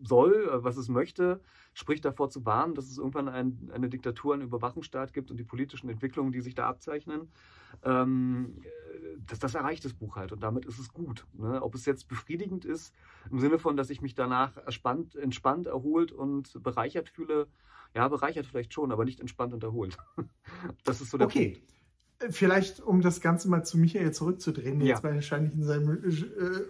soll, 0.02 0.50
äh, 0.52 0.62
was 0.62 0.76
es 0.76 0.88
möchte, 0.90 1.40
spricht 1.76 2.06
davor 2.06 2.30
zu 2.30 2.46
warnen, 2.46 2.74
dass 2.74 2.90
es 2.90 2.96
irgendwann 2.96 3.28
ein, 3.28 3.70
eine 3.70 3.90
Diktatur, 3.90 4.32
einen 4.32 4.44
Überwachungsstaat 4.44 5.12
gibt 5.12 5.30
und 5.30 5.36
die 5.36 5.44
politischen 5.44 5.90
Entwicklungen, 5.90 6.32
die 6.32 6.40
sich 6.40 6.54
da 6.54 6.66
abzeichnen. 6.66 7.28
Ähm, 7.84 8.62
äh, 8.62 9.18
das, 9.26 9.40
das 9.40 9.54
erreicht 9.54 9.84
das 9.84 9.92
Buch 9.92 10.16
halt 10.16 10.32
und 10.32 10.42
damit 10.42 10.64
ist 10.64 10.78
es 10.78 10.90
gut. 10.90 11.26
Ne? 11.34 11.60
Ob 11.62 11.74
es 11.74 11.84
jetzt 11.84 12.08
befriedigend 12.08 12.64
ist, 12.64 12.94
im 13.30 13.40
Sinne 13.40 13.58
von, 13.58 13.76
dass 13.76 13.90
ich 13.90 14.00
mich 14.00 14.14
danach 14.14 14.56
erspannt, 14.56 15.16
entspannt, 15.16 15.66
erholt 15.66 16.12
und 16.12 16.62
bereichert 16.62 17.10
fühle, 17.10 17.46
ja, 17.94 18.08
bereichert 18.08 18.46
vielleicht 18.46 18.72
schon, 18.72 18.90
aber 18.90 19.04
nicht 19.04 19.20
entspannt 19.20 19.52
und 19.52 19.62
erholt. 19.62 19.98
Das 20.84 21.02
ist 21.02 21.10
so 21.10 21.18
der 21.18 21.26
Okay. 21.26 21.58
Äh, 21.58 21.75
Vielleicht, 22.30 22.80
um 22.80 23.02
das 23.02 23.20
Ganze 23.20 23.48
mal 23.50 23.62
zu 23.64 23.76
Michael 23.78 24.10
zurückzudrehen, 24.12 24.78
der 24.78 24.88
Ja. 24.88 24.94
jetzt 24.94 25.04
wahrscheinlich 25.04 25.52
in 25.54 25.64
seinem 25.64 25.90
äh, 26.04 26.08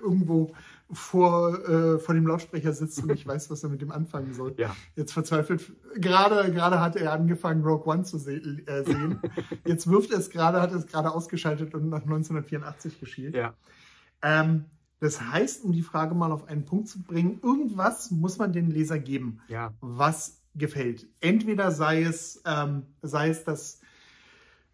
irgendwo 0.03 0.55
vor, 0.91 1.59
äh, 1.69 1.99
vor 1.99 2.15
dem 2.15 2.26
Lautsprecher 2.26 2.73
sitzt 2.73 3.00
und 3.03 3.09
nicht 3.11 3.26
weiß, 3.26 3.49
was 3.50 3.62
er 3.62 3.69
mit 3.71 3.81
dem 3.81 3.93
anfangen 3.93 4.35
soll. 4.35 4.55
Ja. 4.59 4.75
Jetzt 4.97 5.12
verzweifelt. 5.12 5.73
Gerade, 5.97 6.53
gerade 6.53 6.81
hat 6.81 6.97
er 6.97 7.12
angefangen, 7.12 7.62
Rogue 7.65 7.87
One 7.93 8.03
zu 8.05 8.19
se 8.19 8.35
äh, 8.37 8.85
sehen. 8.85 9.21
Jetzt 9.65 9.88
wirft 9.88 10.11
er 10.12 10.19
es 10.19 10.31
gerade, 10.31 10.61
hat 10.61 10.73
es 10.73 10.87
gerade 10.87 11.12
ausgeschaltet 11.12 11.75
und 11.75 11.88
nach 11.88 12.03
1984 12.03 12.99
geschielt. 13.00 13.35
Ja. 13.35 13.55
Ähm, 14.23 14.65
das 14.99 15.21
heißt, 15.21 15.65
um 15.65 15.73
die 15.73 15.83
Frage 15.83 16.15
mal 16.15 16.33
auf 16.33 16.49
einen 16.49 16.65
Punkt 16.65 16.88
zu 16.88 17.03
bringen, 17.03 17.38
irgendwas 17.43 18.11
muss 18.11 18.38
man 18.38 18.53
den 18.53 18.71
Leser 18.71 18.99
geben, 18.99 19.41
Ja, 19.49 19.75
was 19.81 20.41
gefällt. 20.55 21.07
Entweder 21.21 21.71
sei 21.71 22.03
es, 22.03 22.43
ähm, 22.47 22.85
sei 23.03 23.29
es, 23.29 23.45
dass 23.45 23.81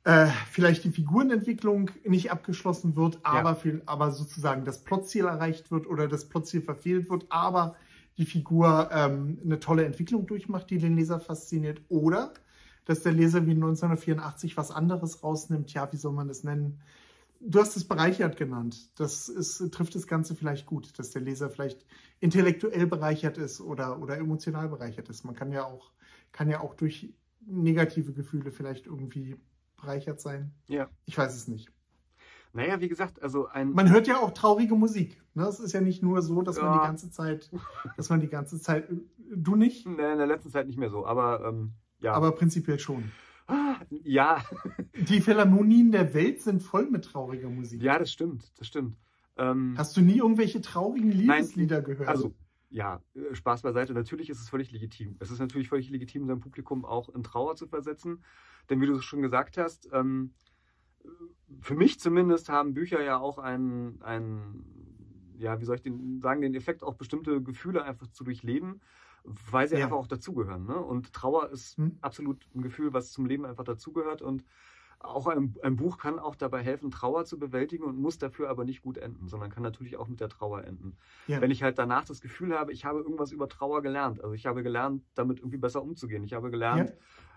äh, 0.05 0.27
vielleicht 0.51 0.85
die 0.85 0.91
Figurenentwicklung 0.91 1.91
nicht 2.05 2.33
abgeschlossen 2.33 2.97
wird, 2.97 3.21
aber, 3.23 3.55
viel, 3.55 3.83
aber 3.87 4.11
sozusagen 4.11 4.65
das 4.65 4.83
Plotziel 4.83 5.27
erreicht 5.27 5.71
wird 5.71 5.87
oder 5.87 6.09
das 6.09 6.29
Plotziel 6.29 6.61
verfehlt 6.61 7.09
wird, 7.09 7.27
aber 7.29 7.77
die 8.19 8.27
Figur 8.27 8.91
ähm, 8.93 9.39
eine 9.45 9.61
tolle 9.61 9.85
Entwicklung 9.85 10.27
durchmacht, 10.27 10.71
die 10.71 10.79
den 10.79 10.97
Leser 10.97 11.21
fasziniert. 11.21 11.81
Oder 11.89 12.35
dass 12.85 13.03
der 13.03 13.13
Leser 13.13 13.47
wie 13.47 13.53
1984 13.53 14.57
was 14.57 14.71
anderes 14.71 15.23
rausnimmt. 15.23 15.73
Ja, 15.73 15.91
wie 15.93 15.97
soll 15.97 16.13
man 16.13 16.29
das 16.29 16.45
nennen? 16.45 16.81
Du 17.41 17.61
hast 17.61 17.77
es 17.77 17.85
bereichert 17.85 18.37
genannt. 18.37 18.91
Das 18.99 19.29
ist, 19.29 19.59
trifft 19.73 19.95
das 19.95 20.07
Ganze 20.07 20.35
vielleicht 20.35 20.67
gut, 20.67 20.99
dass 20.99 21.11
der 21.11 21.23
Leser 21.23 21.51
vielleicht 21.51 21.87
intellektuell 22.21 22.87
bereichert 22.87 23.39
ist 23.39 23.61
oder, 23.61 24.01
oder 24.01 24.17
emotional 24.19 24.69
bereichert 24.69 25.09
ist. 25.09 25.25
Man 25.25 25.35
kann 25.35 25.53
ja 25.53 25.65
auch, 25.65 25.93
kann 26.33 26.49
ja 26.49 26.61
auch 26.61 26.75
durch 26.75 27.13
negative 27.45 28.13
Gefühle 28.13 28.53
vielleicht 28.53 28.87
irgendwie 28.87 29.37
bereichert 29.83 30.21
sein. 30.21 30.53
Ja. 30.69 30.89
Ich 31.05 31.19
weiß 31.19 31.35
es 31.35 31.49
nicht. 31.49 31.71
Naja, 32.55 32.81
wie 32.81 32.89
gesagt, 32.89 33.23
also 33.23 33.49
ein. 33.49 33.73
Man 33.73 33.91
hört 33.91 34.07
ja 34.07 34.19
auch 34.19 34.33
traurige 34.33 34.75
Musik. 34.75 35.21
Ne? 35.35 35.45
Es 35.45 35.59
ist 35.59 35.73
ja 35.73 35.81
nicht 35.81 36.03
nur 36.03 36.21
so, 36.23 36.43
dass 36.43 36.57
man 36.57 36.67
Ja. 36.67 36.79
die 36.81 36.87
ganze 36.87 37.11
Zeit, 37.11 37.51
dass 37.97 38.11
man 38.11 38.21
die 38.21 38.29
ganze 38.29 38.61
Zeit, 38.61 38.89
du 39.35 39.57
nicht, 39.57 39.87
Nee, 39.87 40.13
in 40.13 40.19
der 40.19 40.27
letzten 40.27 40.51
Zeit 40.51 40.67
nicht 40.67 40.79
mehr 40.79 40.91
so, 40.91 41.07
aber 41.07 41.47
ähm, 41.49 41.73
ja. 42.01 42.13
aber 42.13 42.33
prinzipiell 42.33 42.79
schon. 42.79 43.11
Ah, 43.47 43.77
ja, 44.05 44.43
Die 45.09 45.21
Philharmonien 45.21 45.93
der 45.93 46.13
Welt 46.15 46.43
sind 46.43 46.63
voll 46.63 46.89
mit 46.91 47.05
trauriger 47.07 47.49
Musik. 47.49 47.83
ja, 47.83 47.99
das 47.99 48.13
stimmt, 48.13 48.53
das 48.59 48.67
stimmt. 48.67 48.97
Ähm, 49.39 49.75
Hast 49.79 49.97
du 49.97 50.03
nie 50.03 50.19
irgendwelche 50.19 50.61
traurigen 50.61 51.11
Liebeslieder 51.11 51.81
gehört? 51.81 52.09
Also, 52.11 52.35
ja, 52.73 53.03
äh, 53.15 53.35
Spaß 53.35 53.63
beiseite. 53.63 53.95
Natürlich 53.95 54.31
ist 54.31 54.41
es 54.41 54.49
völlig 54.49 54.73
legitim. 54.73 55.17
Es 55.21 55.31
ist 55.31 55.39
natürlich 55.41 55.69
völlig 55.69 55.91
legitim, 55.91 56.27
sein 56.27 56.41
Publikum 56.41 56.85
auch 56.85 57.09
in 57.11 57.23
Trauer 57.23 57.57
zu 57.57 57.67
versetzen. 57.69 58.25
Denn 58.71 58.81
wie 58.81 58.87
du 58.87 58.95
es 58.97 59.05
schon 59.05 59.23
gesagt 59.23 59.59
hast, 59.59 59.89
ähm, 59.93 60.35
für 61.61 61.75
mich 61.75 62.01
zumindest 62.01 62.49
haben 62.49 62.75
Bücher 62.75 63.03
ja 63.03 63.19
auch 63.19 63.39
einen, 63.39 64.01
einen, 64.03 65.35
ja, 65.39 65.61
wie 65.61 65.65
soll 65.65 65.77
ich 65.77 65.83
den 65.83 66.21
sagen, 66.21 66.41
den 66.41 66.55
Effekt, 66.55 66.83
auch 66.83 66.95
bestimmte 66.95 67.43
Gefühle 67.43 67.85
einfach 67.85 68.09
zu 68.09 68.25
durchleben, 68.25 68.81
weil 69.25 69.69
sie 69.69 69.77
Ja. 69.77 69.79
einfach 69.79 69.97
auch 69.97 70.07
dazugehören. 70.07 70.65
Ne? 70.67 70.77
Und 70.77 71.13
Trauer 71.13 71.51
ist 71.51 71.79
Hm? 71.79 72.01
absolut 72.01 72.49
ein 72.55 72.63
Gefühl, 72.63 72.93
was 72.93 73.13
zum 73.13 73.27
Leben 73.27 73.45
einfach 73.45 73.65
dazugehört. 73.65 74.23
Und 74.23 74.45
auch 75.05 75.27
ein, 75.27 75.55
ein 75.63 75.77
Buch 75.77 75.99
kann 75.99 76.19
auch 76.19 76.35
dabei 76.37 76.63
helfen, 76.63 76.91
Trauer 76.91 77.25
zu 77.25 77.39
bewältigen 77.39 77.85
und 77.85 77.99
muss 77.99 78.19
dafür 78.19 78.49
aber 78.49 78.65
nicht 78.65 78.83
gut 78.83 78.99
enden, 78.99 79.29
sondern 79.29 79.51
kann 79.51 79.63
natürlich 79.63 79.97
auch 79.97 80.09
mit 80.09 80.21
der 80.21 80.29
Trauer 80.29 80.65
enden. 80.65 80.97
ja. 81.27 81.41
Wenn 81.41 81.51
ich 81.51 81.63
halt 81.63 81.79
danach 81.79 82.05
das 82.05 82.21
Gefühl 82.21 82.59
habe, 82.59 82.73
ich 82.73 82.85
habe 82.85 83.01
irgendwas 83.01 83.33
über 83.33 83.49
Trauer 83.49 83.83
gelernt. 83.83 84.23
Also 84.23 84.35
ich 84.35 84.47
habe 84.47 84.63
gelernt, 84.63 85.03
damit 85.15 85.39
irgendwie 85.41 85.59
besser 85.59 85.83
umzugehen. 85.83 86.23
Ich 86.25 86.33
habe 86.33 86.51
gelernt, 86.51 86.91
Ja. 86.91 86.97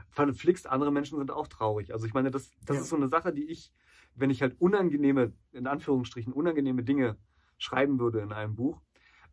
verflixt, 0.09 0.67
andere 0.67 0.91
Menschen 0.91 1.17
sind 1.17 1.31
auch 1.31 1.47
traurig. 1.47 1.91
Also 1.93 2.05
ich 2.05 2.13
meine, 2.13 2.31
das, 2.31 2.51
das 2.65 2.77
Ja. 2.77 2.81
ist 2.83 2.89
so 2.89 2.95
eine 2.95 3.07
Sache, 3.07 3.33
die 3.33 3.45
ich, 3.45 3.73
wenn 4.15 4.29
ich 4.29 4.41
halt 4.41 4.55
unangenehme, 4.59 5.33
in 5.51 5.67
Anführungsstrichen, 5.67 6.33
unangenehme 6.33 6.83
Dinge 6.83 7.17
schreiben 7.57 7.99
würde 7.99 8.19
in 8.19 8.31
einem 8.31 8.55
Buch, 8.55 8.81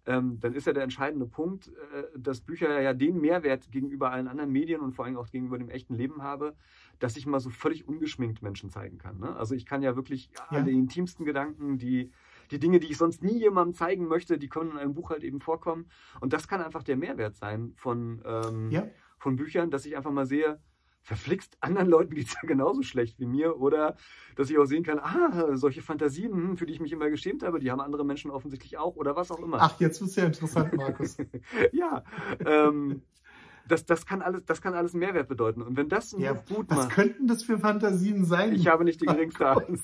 ähm, 0.04 0.40
dann 0.40 0.54
ist 0.54 0.66
ja 0.66 0.72
der 0.72 0.82
entscheidende 0.82 1.26
Punkt, 1.26 1.68
äh, 1.68 2.18
dass 2.18 2.40
Bücher 2.40 2.80
ja 2.80 2.92
den 2.92 3.20
Mehrwert 3.20 3.70
gegenüber 3.70 4.10
allen 4.10 4.26
anderen 4.26 4.50
Medien 4.50 4.80
und 4.80 4.92
vor 4.94 5.04
allem 5.04 5.16
auch 5.16 5.28
gegenüber 5.30 5.58
dem 5.58 5.70
echten 5.70 5.94
Leben 5.94 6.22
habe, 6.22 6.56
dass 7.02 7.16
ich 7.16 7.26
mal 7.26 7.40
so 7.40 7.50
völlig 7.50 7.88
ungeschminkt 7.88 8.42
Menschen 8.42 8.70
zeigen 8.70 8.98
kann. 8.98 9.18
Ne? 9.18 9.34
Also 9.34 9.54
ich 9.56 9.66
kann 9.66 9.82
ja 9.82 9.96
wirklich 9.96 10.30
Ja. 10.34 10.58
alle 10.58 10.70
intimsten 10.70 11.24
Gedanken, 11.26 11.76
die, 11.78 12.12
die 12.52 12.60
Dinge, 12.60 12.78
die 12.78 12.86
ich 12.92 12.96
sonst 12.96 13.22
nie 13.24 13.38
jemandem 13.40 13.74
zeigen 13.74 14.06
möchte, 14.06 14.38
die 14.38 14.48
können 14.48 14.70
in 14.72 14.78
einem 14.78 14.94
Buch 14.94 15.10
halt 15.10 15.24
eben 15.24 15.40
vorkommen. 15.40 15.88
Und 16.20 16.32
das 16.32 16.46
kann 16.46 16.60
einfach 16.62 16.84
der 16.84 16.96
Mehrwert 16.96 17.34
sein 17.34 17.72
von, 17.76 18.22
ähm, 18.24 18.70
Ja. 18.70 18.86
von 19.18 19.34
Büchern, 19.34 19.70
dass 19.70 19.84
ich 19.84 19.96
einfach 19.96 20.12
mal 20.12 20.26
sehe, 20.26 20.60
verflixt, 21.04 21.56
anderen 21.60 21.88
Leuten 21.88 22.14
geht 22.14 22.28
es 22.28 22.34
ja 22.42 22.46
genauso 22.46 22.82
schlecht 22.82 23.18
wie 23.18 23.26
mir. 23.26 23.58
Oder 23.58 23.96
dass 24.36 24.48
ich 24.48 24.56
auch 24.58 24.66
sehen 24.66 24.84
kann, 24.84 25.00
ah, 25.00 25.56
solche 25.56 25.82
Fantasien, 25.82 26.32
hm, 26.32 26.56
für 26.56 26.66
die 26.66 26.74
ich 26.74 26.80
mich 26.80 26.92
immer 26.92 27.10
geschämt 27.10 27.42
habe, 27.42 27.58
die 27.58 27.72
haben 27.72 27.80
andere 27.80 28.04
Menschen 28.04 28.30
offensichtlich 28.30 28.78
auch 28.78 28.94
oder 28.94 29.16
was 29.16 29.32
auch 29.32 29.40
immer. 29.40 29.58
Ach, 29.60 29.80
jetzt 29.80 30.00
wird's 30.00 30.14
ja 30.14 30.26
interessant, 30.26 30.72
Markus. 30.74 31.16
ja, 31.72 32.04
ähm, 32.46 33.02
das, 33.68 33.84
das, 33.86 34.06
kann 34.06 34.22
alles, 34.22 34.44
das 34.44 34.60
kann 34.60 34.74
alles 34.74 34.92
einen 34.94 35.00
Mehrwert 35.00 35.28
bedeuten. 35.28 35.62
Und 35.62 35.76
wenn 35.76 35.88
das 35.88 36.12
ein 36.12 36.20
Ja, 36.20 36.32
Buch 36.34 36.56
gut 36.56 36.70
Was 36.70 36.76
macht, 36.78 36.90
könnten 36.92 37.26
das 37.26 37.42
für 37.44 37.58
Fantasien 37.58 38.24
sein? 38.24 38.52
ich 38.52 38.66
habe 38.66 38.84
nicht 38.84 39.00
die 39.00 39.06
geringste 39.06 39.44
Oh 39.50 39.54
Gott. 39.54 39.68
Ahnung. 39.68 39.80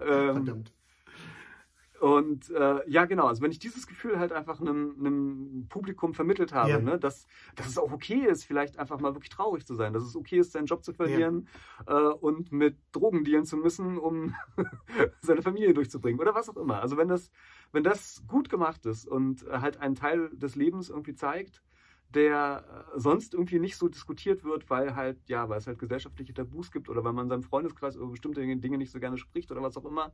ähm, 0.00 0.34
Verdammt. 0.34 0.72
Und 2.00 2.48
äh, 2.50 2.88
ja, 2.88 3.06
genau, 3.06 3.26
also 3.26 3.42
wenn 3.42 3.50
ich 3.50 3.58
dieses 3.58 3.88
Gefühl 3.88 4.20
halt 4.20 4.30
einfach 4.30 4.60
einem, 4.60 4.94
einem 5.00 5.66
Publikum 5.68 6.14
vermittelt 6.14 6.54
habe, 6.54 6.70
Ja. 6.70 6.78
ne, 6.78 6.96
dass, 6.96 7.26
dass 7.56 7.66
es 7.66 7.76
auch 7.76 7.90
okay 7.90 8.24
ist, 8.24 8.44
vielleicht 8.44 8.78
einfach 8.78 9.00
mal 9.00 9.14
wirklich 9.14 9.30
traurig 9.30 9.66
zu 9.66 9.74
sein, 9.74 9.92
dass 9.92 10.04
es 10.04 10.14
okay 10.14 10.38
ist, 10.38 10.52
seinen 10.52 10.66
Job 10.66 10.84
zu 10.84 10.92
verlieren 10.92 11.48
äh, 11.88 11.92
und 11.94 12.52
mit 12.52 12.76
Drogen 12.92 13.24
dealen 13.24 13.44
zu 13.46 13.56
müssen, 13.56 13.98
um 13.98 14.32
seine 15.22 15.42
Familie 15.42 15.74
durchzubringen 15.74 16.20
oder 16.20 16.36
was 16.36 16.48
auch 16.48 16.56
immer. 16.56 16.80
Also 16.80 16.96
wenn 16.98 17.08
das, 17.08 17.32
wenn 17.72 17.82
das 17.82 18.22
gut 18.28 18.48
gemacht 18.48 18.86
ist 18.86 19.04
und 19.04 19.44
halt 19.50 19.78
einen 19.80 19.96
Teil 19.96 20.30
des 20.34 20.54
Lebens 20.54 20.90
irgendwie 20.90 21.14
zeigt, 21.14 21.62
der 22.08 22.86
äh, 22.94 22.98
sonst 23.00 23.34
irgendwie 23.34 23.58
nicht 23.60 23.76
so 23.76 23.88
diskutiert 23.88 24.44
wird, 24.44 24.70
weil 24.70 24.94
halt, 24.96 25.18
ja, 25.28 25.48
weil 25.48 25.58
es 25.58 25.66
halt 25.66 25.78
gesellschaftliche 25.78 26.34
Tabus 26.34 26.70
gibt 26.70 26.88
oder 26.88 27.04
weil 27.04 27.12
man 27.12 27.26
in 27.26 27.30
seinem 27.30 27.42
Freundeskreis 27.42 27.96
über 27.96 28.08
bestimmte 28.08 28.40
Dinge 28.42 28.78
nicht 28.78 28.90
so 28.90 28.98
gerne 29.00 29.18
spricht 29.18 29.50
oder 29.52 29.62
was 29.62 29.76
auch 29.76 29.84
immer, 29.84 30.12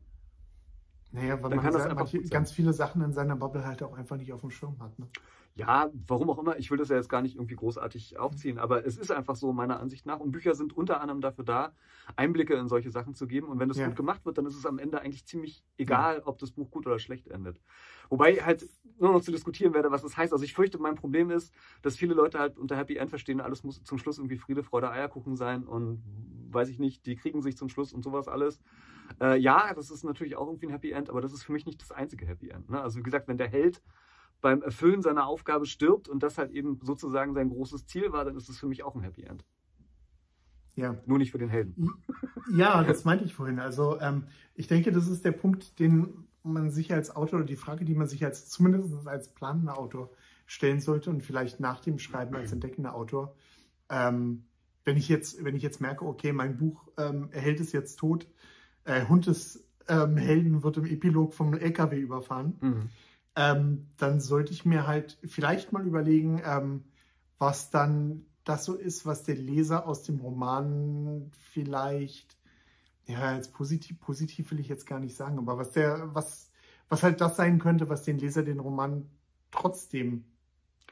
Naja, 1.12 1.34
weil 1.34 1.42
Dann 1.42 1.50
man 1.56 1.60
kann 1.60 1.72
das 1.72 1.84
sein. 1.84 2.30
ganz 2.30 2.50
viele 2.52 2.72
Sachen 2.72 3.00
in 3.02 3.12
seiner 3.12 3.36
Bubble 3.36 3.64
halt 3.64 3.82
auch 3.82 3.92
einfach 3.94 4.16
nicht 4.16 4.32
auf 4.32 4.40
dem 4.40 4.50
Schirm 4.50 4.80
hat. 4.80 4.98
Ne? 4.98 5.08
Ja, 5.54 5.88
warum 6.08 6.28
auch 6.30 6.38
immer. 6.38 6.58
Ich 6.58 6.72
will 6.72 6.78
das 6.78 6.88
ja 6.88 6.96
jetzt 6.96 7.08
gar 7.08 7.22
nicht 7.22 7.36
irgendwie 7.36 7.54
großartig 7.54 8.18
aufziehen, 8.18 8.58
aber 8.58 8.84
es 8.84 8.96
ist 8.96 9.12
einfach 9.12 9.36
so 9.36 9.52
meiner 9.52 9.78
Ansicht 9.78 10.04
nach. 10.06 10.18
Und 10.18 10.32
Bücher 10.32 10.56
sind 10.56 10.72
unter 10.76 11.00
anderem 11.00 11.20
dafür 11.20 11.44
da, 11.44 11.72
Einblicke 12.16 12.54
in 12.54 12.66
solche 12.68 12.90
Sachen 12.90 13.14
zu 13.14 13.28
geben. 13.28 13.46
Und 13.48 13.60
wenn 13.60 13.68
das 13.68 13.78
Ja. 13.78 13.86
gut 13.86 13.94
gemacht 13.94 14.24
wird, 14.26 14.38
dann 14.38 14.46
ist 14.46 14.56
es 14.56 14.66
am 14.66 14.78
Ende 14.80 15.00
eigentlich 15.00 15.24
ziemlich 15.26 15.64
egal, 15.78 16.22
ob 16.24 16.38
das 16.38 16.50
Buch 16.50 16.70
gut 16.72 16.86
oder 16.88 16.98
schlecht 16.98 17.28
endet. 17.28 17.60
Wobei 18.08 18.36
halt 18.36 18.68
nur 18.98 19.12
noch 19.12 19.22
zu 19.22 19.32
diskutieren 19.32 19.74
werde, 19.74 19.90
was 19.90 20.02
das 20.02 20.16
heißt. 20.16 20.32
Also 20.32 20.44
ich 20.44 20.54
fürchte, 20.54 20.78
mein 20.78 20.94
Problem 20.94 21.30
ist, 21.30 21.52
dass 21.82 21.96
viele 21.96 22.14
Leute 22.14 22.38
halt 22.38 22.58
unter 22.58 22.76
Happy 22.76 22.96
End 22.96 23.10
verstehen, 23.10 23.40
alles 23.40 23.64
muss 23.64 23.82
zum 23.82 23.98
Schluss 23.98 24.18
irgendwie 24.18 24.38
Friede, 24.38 24.62
Freude, 24.62 24.90
Eierkuchen 24.90 25.36
sein 25.36 25.64
und 25.64 26.02
weiß 26.50 26.68
ich 26.68 26.78
nicht, 26.78 27.06
die 27.06 27.16
kriegen 27.16 27.42
sich 27.42 27.56
zum 27.56 27.68
Schluss 27.68 27.92
und 27.92 28.02
sowas 28.04 28.28
alles. 28.28 28.60
Äh, 29.20 29.38
ja, 29.38 29.74
das 29.74 29.90
ist 29.90 30.04
natürlich 30.04 30.36
auch 30.36 30.46
irgendwie 30.46 30.66
ein 30.66 30.72
Happy 30.72 30.92
End, 30.92 31.10
aber 31.10 31.20
das 31.20 31.32
ist 31.32 31.42
für 31.42 31.52
mich 31.52 31.66
nicht 31.66 31.80
das 31.80 31.92
einzige 31.92 32.26
Happy 32.26 32.50
End. 32.50 32.70
Ne? 32.70 32.80
Also 32.80 32.98
wie 32.98 33.02
gesagt, 33.02 33.28
wenn 33.28 33.36
der 33.36 33.48
Held 33.48 33.82
beim 34.40 34.62
Erfüllen 34.62 35.02
seiner 35.02 35.26
Aufgabe 35.26 35.66
stirbt 35.66 36.08
und 36.08 36.22
das 36.22 36.38
halt 36.38 36.52
eben 36.52 36.78
sozusagen 36.82 37.34
sein 37.34 37.48
großes 37.48 37.86
Ziel 37.86 38.12
war, 38.12 38.24
dann 38.24 38.36
ist 38.36 38.48
es 38.48 38.58
für 38.58 38.66
mich 38.66 38.82
auch 38.82 38.94
ein 38.94 39.02
Happy 39.02 39.22
End. 39.22 39.44
Ja. 40.76 40.96
Nur 41.06 41.18
nicht 41.18 41.30
für 41.30 41.38
den 41.38 41.48
Helden. 41.48 41.90
Ja, 42.52 42.82
das 42.82 43.04
meinte 43.04 43.24
ich 43.24 43.32
vorhin. 43.32 43.58
Also 43.58 43.98
ähm, 44.00 44.26
ich 44.54 44.66
denke, 44.66 44.92
das 44.92 45.08
ist 45.08 45.24
der 45.24 45.32
Punkt, 45.32 45.78
den 45.78 46.26
man 46.44 46.70
sich 46.70 46.92
als 46.92 47.14
Autor 47.14 47.40
oder 47.40 47.46
die 47.46 47.56
Frage, 47.56 47.84
die 47.84 47.94
man 47.94 48.06
sich 48.06 48.24
als 48.24 48.48
zumindest 48.48 49.06
als 49.06 49.28
planender 49.28 49.78
Autor 49.78 50.10
stellen 50.46 50.80
sollte 50.80 51.10
und 51.10 51.22
vielleicht 51.22 51.58
nach 51.58 51.80
dem 51.80 51.98
Schreiben 51.98 52.36
als 52.36 52.52
entdeckender 52.52 52.94
Autor. 52.94 53.34
Ähm, 53.88 54.44
wenn 54.84 54.96
ich 54.96 55.08
jetzt, 55.08 55.42
wenn 55.42 55.56
ich 55.56 55.62
jetzt 55.62 55.80
merke, 55.80 56.04
okay, 56.04 56.32
mein 56.32 56.58
Buch 56.58 56.86
ähm, 56.98 57.30
erhält 57.32 57.60
es 57.60 57.72
jetzt 57.72 57.96
tot, 57.96 58.26
äh, 58.84 59.06
Hund 59.06 59.26
des 59.26 59.66
ähm, 59.88 60.16
Helden 60.16 60.62
wird 60.62 60.76
im 60.76 60.84
Epilog 60.84 61.32
vom 61.34 61.54
LKW 61.54 61.98
überfahren, 61.98 62.58
Mhm. 62.60 62.90
ähm, 63.36 63.86
dann 63.96 64.20
sollte 64.20 64.52
ich 64.52 64.66
mir 64.66 64.86
halt 64.86 65.18
vielleicht 65.24 65.72
mal 65.72 65.86
überlegen, 65.86 66.42
ähm, 66.44 66.84
was 67.38 67.70
dann 67.70 68.26
das 68.44 68.66
so 68.66 68.74
ist, 68.74 69.06
was 69.06 69.22
der 69.24 69.36
Leser 69.36 69.86
aus 69.86 70.02
dem 70.02 70.20
Roman 70.20 71.30
vielleicht, 71.52 72.36
ja, 73.06 73.34
jetzt 73.34 73.52
positiv, 73.52 74.00
positiv 74.00 74.50
will 74.50 74.60
ich 74.60 74.68
jetzt 74.68 74.86
gar 74.86 74.98
nicht 75.00 75.16
sagen, 75.16 75.38
aber 75.38 75.58
was 75.58 75.72
der, 75.72 76.14
was, 76.14 76.50
was 76.88 77.02
halt 77.02 77.20
das 77.20 77.36
sein 77.36 77.58
könnte, 77.58 77.88
was 77.88 78.02
den 78.02 78.18
Leser 78.18 78.42
den 78.42 78.60
Roman 78.60 79.08
trotzdem 79.50 80.24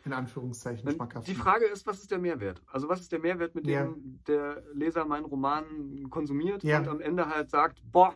in 0.04 0.12
Anführungszeichen 0.12 0.90
schmackhaft 0.90 1.28
Die. 1.28 1.34
Frage 1.34 1.64
ist, 1.66 1.86
was 1.86 2.00
ist 2.00 2.10
der 2.10 2.18
Mehrwert? 2.18 2.60
Also 2.66 2.88
was 2.88 3.00
ist 3.00 3.12
der 3.12 3.20
Mehrwert, 3.20 3.54
mit 3.54 3.66
dem 3.66 3.72
Ja. 3.72 3.94
der 4.26 4.62
Leser 4.74 5.04
meinen 5.04 5.24
Roman 5.24 6.08
konsumiert 6.10 6.64
Ja. 6.64 6.80
und 6.80 6.88
am 6.88 7.00
Ende 7.00 7.28
halt 7.28 7.50
sagt, 7.50 7.82
boah, 7.90 8.14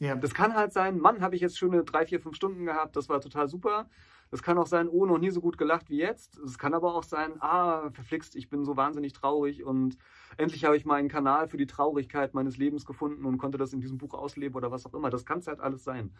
Ja, 0.00 0.16
das 0.16 0.34
kann 0.34 0.54
halt 0.54 0.72
sein, 0.72 0.98
Mann, 0.98 1.20
habe 1.20 1.36
ich 1.36 1.40
jetzt 1.40 1.56
schöne 1.56 1.84
drei, 1.84 2.04
vier, 2.04 2.18
fünf 2.20 2.34
Stunden 2.34 2.66
gehabt, 2.66 2.96
das 2.96 3.08
war 3.08 3.20
total 3.20 3.48
super. 3.48 3.88
Das 4.34 4.42
kann 4.42 4.58
auch 4.58 4.66
sein, 4.66 4.88
oh, 4.88 5.06
noch 5.06 5.18
nie 5.18 5.30
so 5.30 5.40
gut 5.40 5.58
gelacht 5.58 5.90
wie 5.90 5.96
jetzt. 5.98 6.38
Es 6.38 6.58
kann 6.58 6.74
aber 6.74 6.96
auch 6.96 7.04
sein, 7.04 7.34
ah, 7.40 7.88
verflixt, 7.92 8.34
ich 8.34 8.48
bin 8.48 8.64
so 8.64 8.76
wahnsinnig 8.76 9.12
traurig 9.12 9.62
und 9.62 9.96
endlich 10.38 10.64
habe 10.64 10.76
ich 10.76 10.84
mal 10.84 10.96
einen 10.96 11.08
Kanal 11.08 11.46
für 11.46 11.56
die 11.56 11.68
Traurigkeit 11.68 12.34
meines 12.34 12.56
Lebens 12.56 12.84
gefunden 12.84 13.26
und 13.26 13.38
konnte 13.38 13.58
das 13.58 13.72
in 13.72 13.80
diesem 13.80 13.96
Buch 13.96 14.12
ausleben 14.12 14.56
oder 14.56 14.72
was 14.72 14.86
auch 14.86 14.94
immer. 14.94 15.08
Das 15.08 15.24
kann 15.24 15.38
es 15.38 15.46
halt 15.46 15.60
alles 15.60 15.84
sein. 15.84 16.10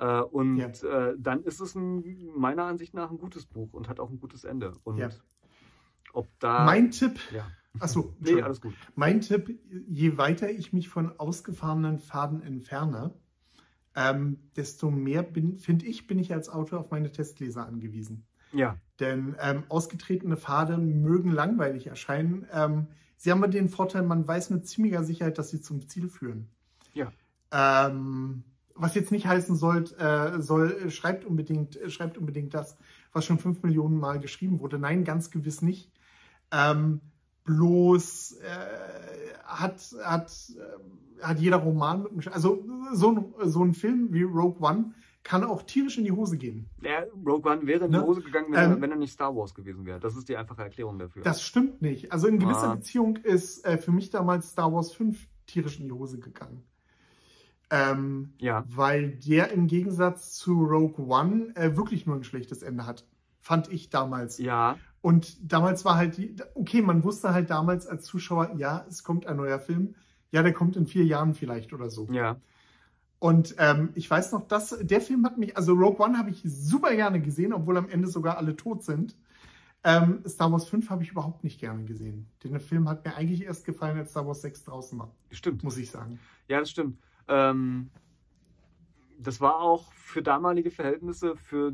Äh, 0.00 0.20
und 0.20 0.56
Ja. 0.56 0.66
äh, 1.10 1.14
dann 1.16 1.44
ist 1.44 1.60
es 1.60 1.76
ein, 1.76 2.02
meiner 2.34 2.64
Ansicht 2.64 2.92
nach 2.92 3.08
ein 3.12 3.18
gutes 3.18 3.46
Buch 3.46 3.72
und 3.72 3.88
hat 3.88 4.00
auch 4.00 4.10
ein 4.10 4.18
gutes 4.18 4.42
Ende. 4.42 4.72
Und 4.82 4.98
Ja. 4.98 5.10
ob 6.12 6.26
da. 6.40 6.64
mein 6.64 6.90
Tipp, 6.90 7.20
ja. 7.32 7.46
achso, 7.78 8.16
Nee, 8.18 8.42
alles 8.42 8.60
gut. 8.60 8.74
Mein 8.96 9.20
Tipp, 9.20 9.60
je 9.86 10.18
weiter 10.18 10.50
ich 10.50 10.72
mich 10.72 10.88
von 10.88 11.20
ausgefahrenen 11.20 12.00
Faden 12.00 12.42
entferne, 12.42 13.14
ähm, 13.96 14.38
desto 14.56 14.90
mehr 14.90 15.22
bin, 15.22 15.58
finde 15.58 15.86
ich, 15.86 16.06
bin 16.06 16.18
ich 16.18 16.32
als 16.32 16.48
Autor 16.48 16.80
auf 16.80 16.90
meine 16.90 17.12
Testleser 17.12 17.66
angewiesen. 17.66 18.26
Ja. 18.52 18.76
Denn 18.98 19.36
ähm, 19.40 19.64
ausgetretene 19.68 20.36
Pfade 20.36 20.76
mögen 20.78 21.30
langweilig 21.30 21.86
erscheinen. 21.86 22.46
Ähm, 22.52 22.88
sie 23.16 23.30
haben 23.30 23.38
aber 23.38 23.48
den 23.48 23.68
Vorteil, 23.68 24.02
man 24.02 24.26
weiß 24.26 24.50
mit 24.50 24.66
ziemlicher 24.66 25.04
Sicherheit, 25.04 25.38
dass 25.38 25.50
sie 25.50 25.60
zum 25.60 25.88
Ziel 25.88 26.08
führen. 26.08 26.48
Ja. 26.92 27.12
Ähm, 27.52 28.44
was 28.74 28.94
jetzt 28.94 29.12
nicht 29.12 29.26
heißen 29.26 29.56
soll, 29.56 29.84
äh, 29.98 30.40
soll 30.40 30.72
äh, 30.72 30.90
schreibt, 30.90 31.24
unbedingt, 31.24 31.76
äh, 31.76 31.90
schreibt 31.90 32.18
unbedingt 32.18 32.54
das, 32.54 32.76
was 33.12 33.24
schon 33.24 33.38
fünf 33.38 33.62
Millionen 33.62 33.98
Mal 33.98 34.20
geschrieben 34.20 34.60
wurde. 34.60 34.78
Nein, 34.78 35.04
ganz 35.04 35.30
gewiss 35.30 35.62
nicht. 35.62 35.92
Ähm, 36.52 37.00
bloß 37.54 38.38
äh, 38.42 39.34
hat, 39.44 39.80
hat, 40.04 40.32
äh, 40.56 41.22
hat 41.24 41.38
jeder 41.40 41.56
Roman 41.58 42.02
mit 42.14 42.26
einem, 42.26 42.34
also 42.34 42.64
so 42.92 43.10
ein, 43.12 43.50
so 43.50 43.64
ein 43.64 43.74
Film 43.74 44.12
wie 44.12 44.22
Rogue 44.22 44.56
One 44.60 44.92
kann 45.22 45.44
auch 45.44 45.62
tierisch 45.62 45.98
in 45.98 46.04
die 46.04 46.12
Hose 46.12 46.38
gehen. 46.38 46.70
ja. 46.82 47.00
Rogue 47.26 47.50
One 47.50 47.66
wäre 47.66 47.84
in 47.86 47.92
die 47.92 47.98
Ne? 47.98 48.04
Hose 48.04 48.22
gegangen, 48.22 48.46
wenn, 48.52 48.58
er, 48.58 48.72
Ähm, 48.76 48.80
wenn 48.80 48.90
er 48.90 48.96
nicht 48.96 49.12
Star 49.12 49.34
Wars 49.36 49.54
gewesen 49.54 49.84
wäre. 49.84 50.00
Das 50.00 50.16
ist 50.16 50.28
die 50.28 50.36
einfache 50.36 50.62
Erklärung 50.62 50.98
dafür. 50.98 51.22
Das 51.22 51.42
stimmt 51.42 51.82
nicht. 51.82 52.10
Also 52.12 52.26
in 52.28 52.38
gewisser 52.38 52.70
Ah. 52.70 52.74
Beziehung 52.76 53.16
ist 53.18 53.64
äh, 53.66 53.76
für 53.76 53.92
mich 53.92 54.08
damals 54.10 54.50
Star 54.50 54.72
Wars 54.72 54.92
5 54.92 55.26
tierisch 55.46 55.78
in 55.78 55.86
die 55.86 55.92
Hose 55.92 56.18
gegangen. 56.20 56.62
Ähm, 57.72 58.32
Ja. 58.38 58.64
weil 58.68 59.10
der 59.16 59.52
im 59.52 59.66
Gegensatz 59.66 60.32
zu 60.34 60.52
Rogue 60.64 61.06
One 61.06 61.54
äh, 61.54 61.76
wirklich 61.76 62.06
nur 62.06 62.16
ein 62.16 62.24
schlechtes 62.24 62.62
Ende 62.62 62.86
hat. 62.86 63.04
Fand 63.40 63.70
ich 63.72 63.90
damals. 63.90 64.38
Ja. 64.38 64.76
Und 65.02 65.52
damals 65.52 65.84
war 65.84 65.96
halt 65.96 66.18
die, 66.18 66.36
okay, 66.54 66.82
man 66.82 67.04
wusste 67.04 67.32
halt 67.32 67.50
damals 67.50 67.86
als 67.86 68.04
Zuschauer, 68.04 68.54
ja, 68.56 68.84
es 68.88 69.02
kommt 69.02 69.26
ein 69.26 69.36
neuer 69.36 69.58
Film. 69.58 69.94
Ja, 70.30 70.42
der 70.42 70.52
kommt 70.52 70.76
in 70.76 70.86
vier 70.86 71.04
Jahren 71.04 71.34
vielleicht 71.34 71.72
oder 71.72 71.90
so. 71.90 72.06
Ja. 72.12 72.36
Und 73.18 73.54
ähm, 73.58 73.90
ich 73.94 74.10
weiß 74.10 74.32
noch, 74.32 74.46
dass 74.46 74.76
der 74.80 75.00
Film 75.00 75.24
hat 75.26 75.36
mich, 75.36 75.56
also 75.56 75.74
Rogue 75.74 76.04
One 76.04 76.16
habe 76.16 76.30
ich 76.30 76.42
super 76.44 76.94
gerne 76.94 77.20
gesehen, 77.20 77.52
obwohl 77.52 77.76
am 77.76 77.88
Ende 77.88 78.08
sogar 78.08 78.38
alle 78.38 78.56
tot 78.56 78.82
sind. 78.82 79.16
Ähm, 79.82 80.22
Star 80.26 80.52
Wars 80.52 80.68
5 80.68 80.90
habe 80.90 81.02
ich 81.02 81.10
überhaupt 81.10 81.42
nicht 81.42 81.58
gerne 81.58 81.84
gesehen. 81.84 82.26
Den 82.44 82.58
Film 82.60 82.88
hat 82.88 83.04
mir 83.04 83.14
eigentlich 83.14 83.44
erst 83.44 83.64
gefallen, 83.64 83.98
als 83.98 84.10
Star 84.10 84.26
Wars 84.26 84.42
6 84.42 84.64
draußen 84.64 84.98
war, 84.98 85.14
Stimmt. 85.30 85.64
muss 85.64 85.78
ich 85.78 85.90
sagen. 85.90 86.18
Ja, 86.48 86.60
das 86.60 86.70
stimmt. 86.70 86.98
Ähm, 87.28 87.90
das 89.18 89.40
war 89.40 89.60
auch 89.60 89.92
für 89.92 90.22
damalige 90.22 90.70
Verhältnisse, 90.70 91.36
für 91.36 91.72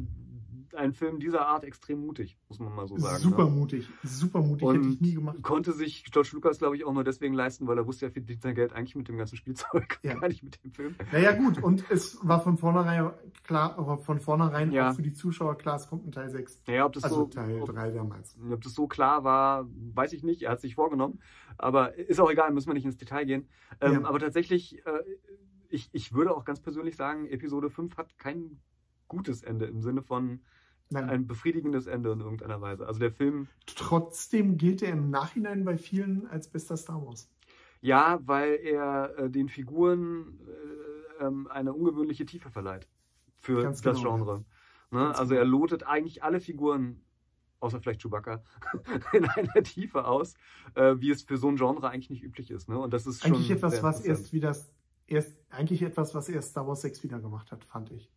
einen 0.77 0.93
Film 0.93 1.19
dieser 1.21 1.47
Art 1.47 1.65
extrem 1.65 2.01
mutig, 2.07 2.37
muss 2.49 2.59
man 2.59 2.75
mal 2.75 2.87
so 2.87 2.97
sagen. 2.97 3.19
super 3.23 3.45
ne? 3.45 3.51
mutig, 3.51 3.89
super 4.03 4.41
mutig, 4.41 4.69
hätte 4.69 4.79
ich 4.81 4.87
Und 4.87 5.01
nie 5.01 5.15
gemacht. 5.15 5.43
konnte 5.43 5.73
sich 5.73 6.05
George 6.11 6.31
Lucas, 6.33 6.59
glaube 6.59 6.77
ich, 6.77 6.85
auch 6.85 6.93
nur 6.93 7.05
deswegen 7.05 7.35
leisten, 7.35 7.67
weil 7.67 7.79
er 7.79 7.87
wusste, 7.87 8.07
er 8.07 8.11
verdient 8.13 8.43
sein 8.43 8.55
Geld 8.55 8.73
eigentlich 8.73 8.95
mit 8.97 9.09
dem 9.09 9.17
ganzen 9.19 9.37
Spielzeug, 9.37 9.99
Ja. 10.03 10.15
gar 10.21 10.29
nicht 10.29 10.43
mit 10.43 10.63
dem 10.65 10.73
Film. 10.73 10.95
Naja, 11.13 11.33
gut, 11.33 11.63
und 11.63 11.85
es 11.91 12.19
war 12.23 12.41
von 12.41 12.57
vornherein 12.59 13.11
klar, 13.45 13.79
aber 13.79 13.99
von 13.99 14.21
vornherein 14.21 14.73
Ja. 14.73 14.91
auch 14.91 14.95
für 14.95 15.03
die 15.03 15.13
Zuschauer 15.13 15.57
klar, 15.59 15.77
es 15.77 15.89
kommt 15.89 16.07
ein 16.07 16.13
Teil 16.13 16.31
6. 16.31 16.63
Naja, 16.67 16.87
ob 16.87 16.93
das, 16.93 17.05
Also 17.05 17.17
so, 17.17 17.25
Teil 17.27 17.61
ob, 17.61 17.69
3 17.69 17.91
damals. 17.91 18.37
ob 18.51 18.61
das 18.63 18.75
so 18.75 18.87
klar 18.87 19.25
war, 19.25 19.67
weiß 19.95 20.13
ich 20.13 20.23
nicht. 20.23 20.43
Er 20.43 20.51
hat 20.51 20.57
es 20.57 20.63
sich 20.63 20.75
vorgenommen. 20.75 21.21
Aber 21.59 21.95
ist 21.97 22.21
auch 22.21 22.31
egal, 22.31 22.53
müssen 22.53 22.69
wir 22.69 22.75
nicht 22.75 22.85
ins 22.85 22.97
Detail 22.99 23.25
gehen. 23.25 23.49
Ähm, 23.81 24.03
Ja. 24.03 24.05
Aber 24.09 24.19
tatsächlich, 24.19 24.85
äh, 24.87 24.91
ich, 25.69 25.89
ich 25.93 26.13
würde 26.13 26.35
auch 26.37 26.45
ganz 26.45 26.61
persönlich 26.61 26.97
sagen, 26.97 27.27
Episode 27.27 27.71
5 27.71 27.97
hat 27.97 28.19
kein 28.19 28.61
gutes 29.09 29.43
Ende 29.43 29.67
im 29.67 29.81
Sinne 29.83 30.03
von 30.03 30.41
Nein. 30.91 31.09
ein 31.09 31.27
befriedigendes 31.27 31.87
Ende 31.87 32.13
in 32.13 32.21
irgendeiner 32.21 32.61
Weise. 32.61 32.87
Also 32.87 33.01
der 33.01 33.11
Film, 33.11 33.49
Trotzdem 33.67 34.57
gilt 34.57 34.83
er 34.83 34.93
im 34.93 35.11
Nachhinein 35.11 35.65
bei 35.65 35.77
vielen 35.77 36.27
als 36.29 36.49
bester 36.49 36.77
Star 36.77 37.05
Wars. 37.05 37.29
ja, 37.81 38.21
weil 38.25 38.59
er 38.63 39.19
äh, 39.19 39.31
den 39.31 39.49
Figuren 39.49 40.39
äh, 41.21 41.25
ähm, 41.25 41.49
eine 41.49 41.73
ungewöhnliche 41.73 42.27
Tiefe 42.27 42.51
verleiht 42.51 42.89
für 43.37 43.63
Ganz 43.63 43.81
das 43.83 43.99
genau, 43.99 44.17
Genre. 44.17 44.45
Ne? 44.91 45.09
Also 45.09 45.31
genau. 45.31 45.41
er 45.41 45.45
lotet 45.45 45.83
eigentlich 45.85 46.23
alle 46.23 46.41
Figuren, 46.41 47.03
außer 47.61 47.81
vielleicht 47.81 48.03
Chewbacca, 48.03 48.43
in 49.13 49.25
einer 49.25 49.63
Tiefe 49.63 50.05
aus, 50.05 50.35
äh, 50.75 50.95
wie 50.99 51.11
es 51.11 51.23
für 51.23 51.37
so 51.37 51.49
ein 51.49 51.57
Genre 51.57 51.89
eigentlich 51.89 52.11
nicht 52.11 52.23
üblich 52.23 52.51
ist. 52.51 52.69
Ne? 52.69 52.79
Und 52.79 52.93
das 52.93 53.07
ist 53.07 53.25
Eigentlich 53.25 53.49
schon 53.49 53.57
etwas, 53.57 53.83
was 53.83 54.01
erst 54.01 54.33
wieder 54.33 54.55
erst 55.07 55.39
eigentlich 55.51 55.83
etwas, 55.83 56.15
was 56.15 56.29
erst 56.29 56.51
Star 56.51 56.67
Wars 56.67 56.83
6 56.83 57.03
wieder 57.05 57.21
gemacht 57.21 57.53
hat, 57.53 57.65
fand 57.65 57.91
ich. 57.93 58.11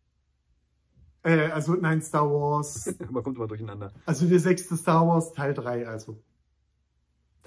Äh, 1.22 1.50
also 1.50 1.74
nein, 1.74 2.00
Star 2.00 2.28
Wars. 2.30 2.94
Man 3.10 3.22
kommt 3.22 3.36
immer 3.36 3.46
durcheinander. 3.46 3.92
Also 4.06 4.26
der 4.26 4.38
sechste 4.40 4.76
Star 4.76 5.06
Wars 5.06 5.32
Teil 5.32 5.54
3, 5.54 5.86
also. 5.86 6.22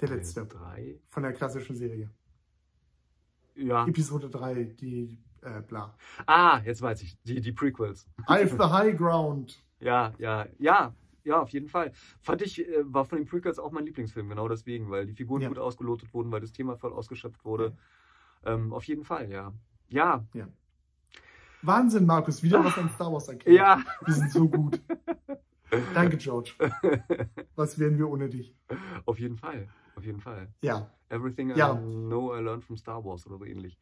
Der 0.00 0.08
letzte. 0.08 0.46
Drei? 0.46 1.00
Von 1.08 1.22
der 1.22 1.32
klassischen 1.32 1.76
Serie. 1.76 2.10
Ja. 3.56 3.86
Episode 3.86 4.28
3, 4.28 4.64
die 4.64 5.18
äh, 5.42 5.60
bla. 5.62 5.94
Ah, 6.26 6.60
jetzt 6.64 6.82
weiß 6.82 7.02
ich. 7.02 7.16
Die, 7.22 7.40
die 7.40 7.52
Prequels. 7.52 8.06
Of 8.26 8.50
the 8.50 8.58
High 8.58 8.96
Ground. 8.96 9.62
Ja, 9.80 10.12
ja, 10.18 10.46
ja. 10.58 10.94
Ja, 11.24 11.40
auf 11.40 11.48
jeden 11.50 11.68
Fall. 11.68 11.92
Fand 12.20 12.42
ich, 12.42 12.68
äh, 12.68 12.82
war 12.84 13.06
von 13.06 13.16
den 13.16 13.26
Prequels 13.26 13.58
auch 13.58 13.72
mein 13.72 13.86
Lieblingsfilm, 13.86 14.28
genau 14.28 14.46
deswegen, 14.46 14.90
weil 14.90 15.06
die 15.06 15.14
Figuren 15.14 15.40
Ja. 15.40 15.48
gut 15.48 15.58
ausgelotet 15.58 16.12
wurden, 16.12 16.30
weil 16.30 16.42
das 16.42 16.52
Thema 16.52 16.76
voll 16.76 16.92
ausgeschöpft 16.92 17.44
wurde. 17.46 17.74
Ähm, 18.44 18.74
auf 18.74 18.84
jeden 18.84 19.04
Fall, 19.04 19.30
ja. 19.30 19.52
Ja, 19.88 20.26
Wahnsinn, 21.66 22.06
Markus, 22.06 22.42
wieder 22.42 22.64
was 22.64 22.76
an 22.78 22.90
Star 22.90 23.12
Wars 23.12 23.28
erklärt. 23.28 23.56
ja. 23.56 23.82
Wir 24.04 24.14
sind 24.14 24.30
so 24.30 24.48
gut. 24.48 24.80
Danke, 25.94 26.16
George. 26.16 26.52
Was 27.56 27.78
wären 27.78 27.98
wir 27.98 28.08
ohne 28.08 28.28
dich? 28.28 28.54
auf 29.06 29.18
jeden 29.18 29.36
Fall. 29.36 29.68
Auf 29.96 30.04
jeden 30.04 30.20
Fall. 30.20 30.48
Ja, 30.62 30.90
Everything 31.08 31.50
Ja. 31.50 31.74
I 31.74 31.78
know 31.78 32.34
I 32.36 32.40
learned 32.40 32.64
from 32.64 32.76
Star 32.76 33.04
Wars 33.04 33.26
oder 33.26 33.38
so 33.38 33.44
ähnlich. 33.44 33.78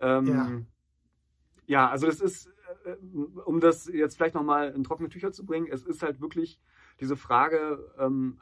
Ähm, 0.00 0.26
Ja. 0.26 0.50
ja. 1.66 1.90
also 1.90 2.06
das 2.06 2.20
ist, 2.20 2.46
äh, 2.84 2.92
um 3.44 3.60
das 3.60 3.86
jetzt 3.86 4.16
vielleicht 4.16 4.34
nochmal 4.34 4.70
in 4.70 4.84
trockene 4.84 5.08
Tücher 5.08 5.32
zu 5.32 5.44
bringen, 5.44 5.68
es 5.70 5.82
ist 5.84 6.02
halt 6.02 6.20
wirklich 6.20 6.60
diese 7.00 7.16
Frage, 7.16 7.92
ähm, 7.98 8.40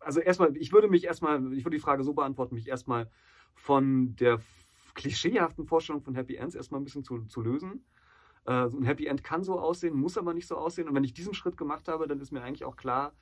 also 0.00 0.20
erstmal, 0.20 0.56
ich 0.56 0.72
würde 0.72 0.88
mich 0.88 1.04
erstmal, 1.04 1.52
ich 1.52 1.64
würde 1.64 1.76
die 1.76 1.82
Frage 1.82 2.04
so 2.04 2.12
beantworten, 2.14 2.54
mich 2.54 2.68
erstmal 2.68 3.10
von 3.54 4.16
der 4.16 4.40
klischeehaften 4.94 5.66
Vorstellung 5.66 6.02
von 6.02 6.14
Happy 6.14 6.36
Ends 6.36 6.54
erstmal 6.54 6.80
ein 6.80 6.84
bisschen 6.84 7.04
zu, 7.04 7.24
zu 7.26 7.40
lösen. 7.40 7.84
Äh, 8.46 8.68
so 8.68 8.78
ein 8.78 8.84
Happy 8.84 9.06
End 9.06 9.22
kann 9.22 9.42
so 9.44 9.58
aussehen, 9.58 9.94
muss 9.94 10.16
aber 10.18 10.34
nicht 10.34 10.46
so 10.46 10.56
aussehen. 10.56 10.88
Und 10.88 10.94
wenn 10.94 11.04
ich 11.04 11.12
diesen 11.12 11.34
Schritt 11.34 11.56
gemacht 11.56 11.88
habe, 11.88 12.06
dann 12.06 12.20
ist 12.20 12.32
mir 12.32 12.42
eigentlich 12.42 12.64
auch 12.64 12.76
klar, 12.76 13.12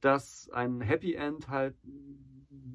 dass 0.00 0.48
ein 0.50 0.80
Happy 0.80 1.14
End 1.14 1.48
halt 1.48 1.76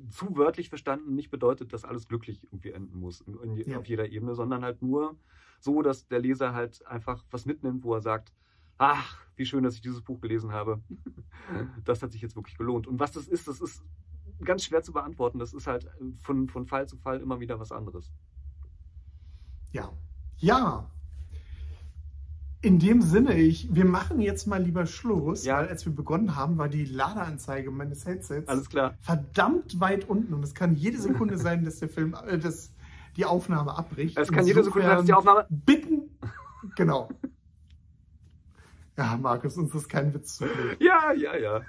zu 0.10 0.38
wörtlich 0.38 0.70
verstanden 0.70 1.16
nicht 1.16 1.30
bedeutet, 1.30 1.74
dass 1.74 1.84
alles 1.86 2.08
glücklich 2.08 2.44
irgendwie 2.46 2.72
enden 2.72 3.00
muss 3.00 3.22
in, 3.22 3.38
in, 3.40 3.70
Ja. 3.70 3.78
auf 3.78 3.88
jeder 3.88 4.10
Ebene, 4.10 4.34
sondern 4.36 4.64
halt 4.64 4.82
nur 4.82 5.18
so, 5.60 5.82
dass 5.82 6.08
der 6.08 6.20
Leser 6.20 6.54
halt 6.54 6.86
einfach 6.88 7.26
was 7.32 7.46
mitnimmt, 7.46 7.84
wo 7.84 7.94
er 7.96 8.02
sagt, 8.02 8.32
ach, 8.78 9.18
wie 9.36 9.46
schön, 9.46 9.64
dass 9.64 9.76
ich 9.76 9.82
dieses 9.82 10.02
Buch 10.02 10.22
gelesen 10.22 10.52
habe. 10.52 10.82
Das 11.86 12.04
hat 12.04 12.12
sich 12.12 12.22
jetzt 12.22 12.36
wirklich 12.36 12.58
gelohnt. 12.58 12.88
Und 12.88 13.00
was 13.00 13.14
das 13.14 13.28
ist, 13.28 13.48
das 13.48 13.62
ist 13.62 13.82
ganz 14.44 14.66
schwer 14.66 14.82
zu 14.82 14.92
beantworten. 14.92 15.40
Das 15.40 15.54
ist 15.54 15.66
halt 15.66 15.90
von, 16.18 16.50
von 16.50 16.66
Fall 16.66 16.88
zu 16.88 16.98
Fall 16.98 17.22
immer 17.22 17.40
wieder 17.40 17.58
was 17.60 17.72
anderes. 17.72 18.12
Ja, 19.72 19.92
ja. 20.38 20.90
In 22.62 22.80
dem 22.80 23.02
Sinne, 23.02 23.36
ich, 23.36 23.74
wir 23.74 23.86
machen 23.86 24.20
jetzt 24.20 24.48
mal 24.48 24.62
lieber 24.62 24.88
Schluss, 24.88 25.46
Ja. 25.46 25.58
weil 25.60 25.68
als 25.70 25.86
wir 25.86 25.94
begonnen 25.94 26.36
haben, 26.36 26.58
war 26.58 26.68
die 26.70 26.86
Ladeanzeige 26.86 27.70
meines 27.72 28.06
Headsets 28.06 28.48
Alles 28.50 28.68
klar. 28.70 28.96
verdammt 29.00 29.80
weit 29.80 30.10
unten 30.10 30.34
und 30.34 30.44
es 30.44 30.56
kann 30.56 30.76
jede 30.76 31.00
Sekunde 31.00 31.38
sein, 31.38 31.64
dass 31.64 31.78
der 31.80 31.90
Film, 31.90 32.16
äh, 32.28 32.38
dass 32.40 32.74
die 33.16 33.26
Aufnahme 33.26 33.78
abbricht. 33.78 34.18
Es 34.18 34.32
kann 34.32 34.46
jede 34.46 34.64
Sekunde 34.64 34.88
sein, 34.88 34.98
dass 34.98 35.06
die 35.06 35.14
Aufnahme. 35.14 35.46
Bitten, 35.50 36.10
genau. 36.76 37.10
Ja, 38.98 39.16
Markus, 39.18 39.58
uns 39.58 39.74
ist 39.76 39.88
kein 39.90 40.14
Witz 40.14 40.38
zu. 40.38 40.46
Ja, 40.80 41.14
ja, 41.14 41.38
ja. 41.38 41.62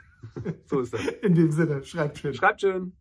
So 0.66 0.80
ist 0.80 0.94
das. 0.94 1.02
In 1.22 1.34
dem 1.34 1.50
Sinne, 1.52 1.84
schreibt 1.84 2.18
schön. 2.18 2.34
Schreibt 2.34 2.62
schön. 2.62 2.92